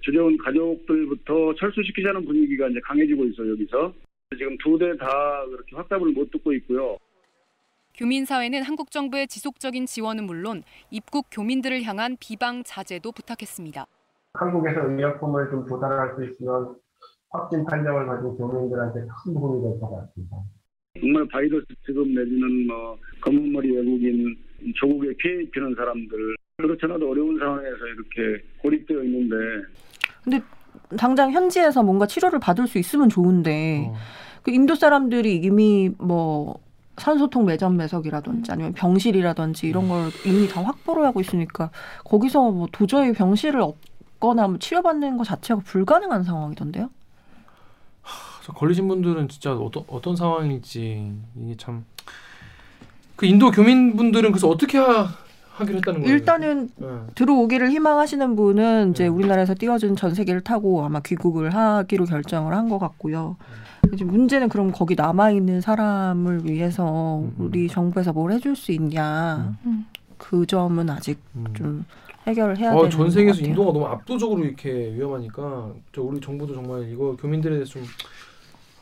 [0.00, 3.92] 주재원 가족들부터 철수시키자는 분위기가 이제 강해지고 있어요 여기서
[4.36, 6.96] 지금 두 대 다 그렇게 확답을 못 듣고 있고요.
[7.96, 13.84] 교민사회는 한국 정부의 지속적인 지원은 물론 입국 교민들을 향한 비방 자제도 부탁했습니다.
[14.34, 16.76] 한국에서 의약품을 좀 조달할 수 있으면
[17.30, 20.36] 확진 판정을 가진 교민들한테 큰 도움이 될 것 같습니다.
[21.00, 24.36] 정말 바이러스 특급 내지는 뭐 검은머리 외국인
[24.76, 29.34] 조국에 피해 입히는 사람들 그렇지 않아도 어려운 상황에서 이렇게 고립되어 있는데
[30.96, 33.94] 당장 현지에서 뭔가 치료를 받을 수 있으면 좋은데 어.
[34.42, 36.58] 그 인도 사람들이 이미 뭐
[36.96, 41.70] 산소통 매점 매석이라든지 아니면 병실이라든지 이런 걸 이미 다 확보를 하고 있으니까
[42.04, 46.90] 거기서 뭐 도저히 병실을 얻거나 뭐 치료받는 것 자체가 불가능한 상황이던데요.
[48.44, 51.84] 저 걸리신 분들은 진짜 어떤 어떤 상황일지 이게 참.
[53.16, 55.08] 그 인도 교민분들은 그래서 어떻게 하,
[55.60, 56.14] 하기로 했다는 거예요?
[56.14, 56.86] 일단은 네.
[57.14, 59.08] 들어오기를 희망하시는 분은 이제 네.
[59.08, 63.36] 우리나라에서 띄워준 전세기를 타고 아마 귀국을 하기로 결정을 한 것 같고요.
[63.92, 67.46] 이제 문제는 그럼 거기 남아 있는 사람을 위해서 음, 음.
[67.46, 69.86] 우리 정부에서 뭘 해줄 수 있냐 음.
[70.18, 71.44] 그 점은 아직 음.
[71.54, 71.84] 좀
[72.28, 73.48] 해결을 해야 어, 되는 전것 세계에서 같아요.
[73.50, 77.82] 인도가 너무 압도적으로 이렇게 위험하니까 저 우리 정부도 정말 이거 교민들에 대해서 좀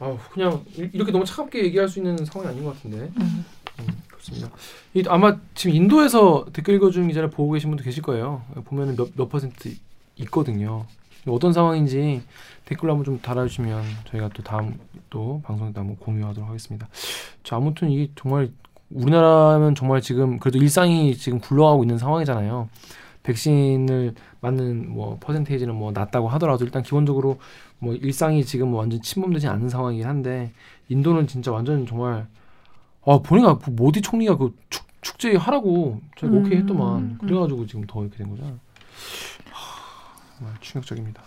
[0.00, 2.98] 아, 그냥 이- 이렇게 너무 차갑게 얘기할 수 있는 상황이 아닌 것 같은데.
[3.16, 3.44] 음.
[3.80, 3.86] 음,
[4.18, 4.50] 그렇습니다.
[4.94, 8.42] 이, 아마 지금 인도에서 댓글 읽어주는 기자를 보고 계신 분도 계실 거예요.
[8.64, 9.74] 보면은 몇, 몇 퍼센트
[10.16, 10.84] 있거든요.
[11.26, 12.22] 어떤 상황인지
[12.64, 14.78] 댓글로 한번 좀 달아주시면 저희가 또 다음
[15.10, 16.88] 또 방송에 도 한번 공유하도록 하겠습니다.
[17.42, 18.50] 자, 아무튼 이게 정말
[18.90, 22.68] 우리나라면 정말 지금 그래도 일상이 지금 굴러가고 있는 상황이잖아요.
[23.22, 27.38] 백신을 맞는 뭐 퍼센테이지는 뭐 낮다고 하더라도 일단 기본적으로
[27.78, 30.52] 뭐 일상이 지금 완전 침범되지 않는 상황이긴 한데
[30.88, 32.26] 인도는 진짜 완전 정말
[33.08, 37.18] 아 보니까 그 모디 총리가 그 축, 축제 하라고 저희가 음, 오케이 했더만 음.
[37.20, 38.50] 그래가지고 지금 더 이렇게 된 거잖아.
[39.50, 41.22] 하, 정말 충격적입니다.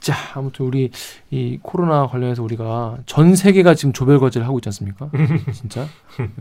[0.00, 0.90] 자 아무튼 우리
[1.30, 5.10] 이 코로나 관련해서 우리가 전 세계가 지금 조별과제를 하고 있지 않습니까?
[5.54, 5.86] 진짜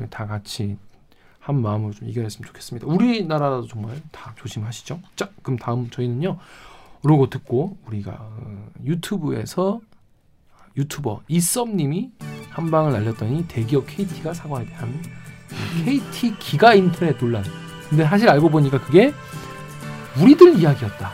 [0.09, 0.77] 다 같이
[1.39, 2.87] 한 마음으로 좀 이겨냈으면 좋겠습니다.
[2.87, 4.99] 우리나라도 정말 다 조심하시죠.
[5.15, 6.37] 자, 그럼 다음 저희는요.
[7.03, 9.81] 로고 듣고 우리가 어, 유튜브에서
[10.77, 12.11] 유튜버 이썸님이
[12.49, 15.01] 한 방을 날렸더니 대기업 KT가 사과에 대한
[15.83, 17.43] KT 기가 인터넷 논란.
[17.89, 19.13] 근데 사실 알고 보니까 그게
[20.19, 21.11] 우리들 이야기였다.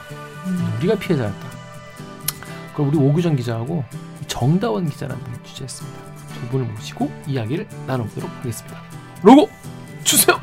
[0.78, 1.50] 우리가 피해자였다.
[2.72, 3.84] 그걸 우리 오규정 기자하고
[4.28, 6.00] 정다원 기자라는 분이 취재했습니다.
[6.34, 8.82] 두 분을 모시고 이야기를 나눠보도록 하겠습니다.
[9.24, 9.50] 로고
[10.04, 10.40] 주세요.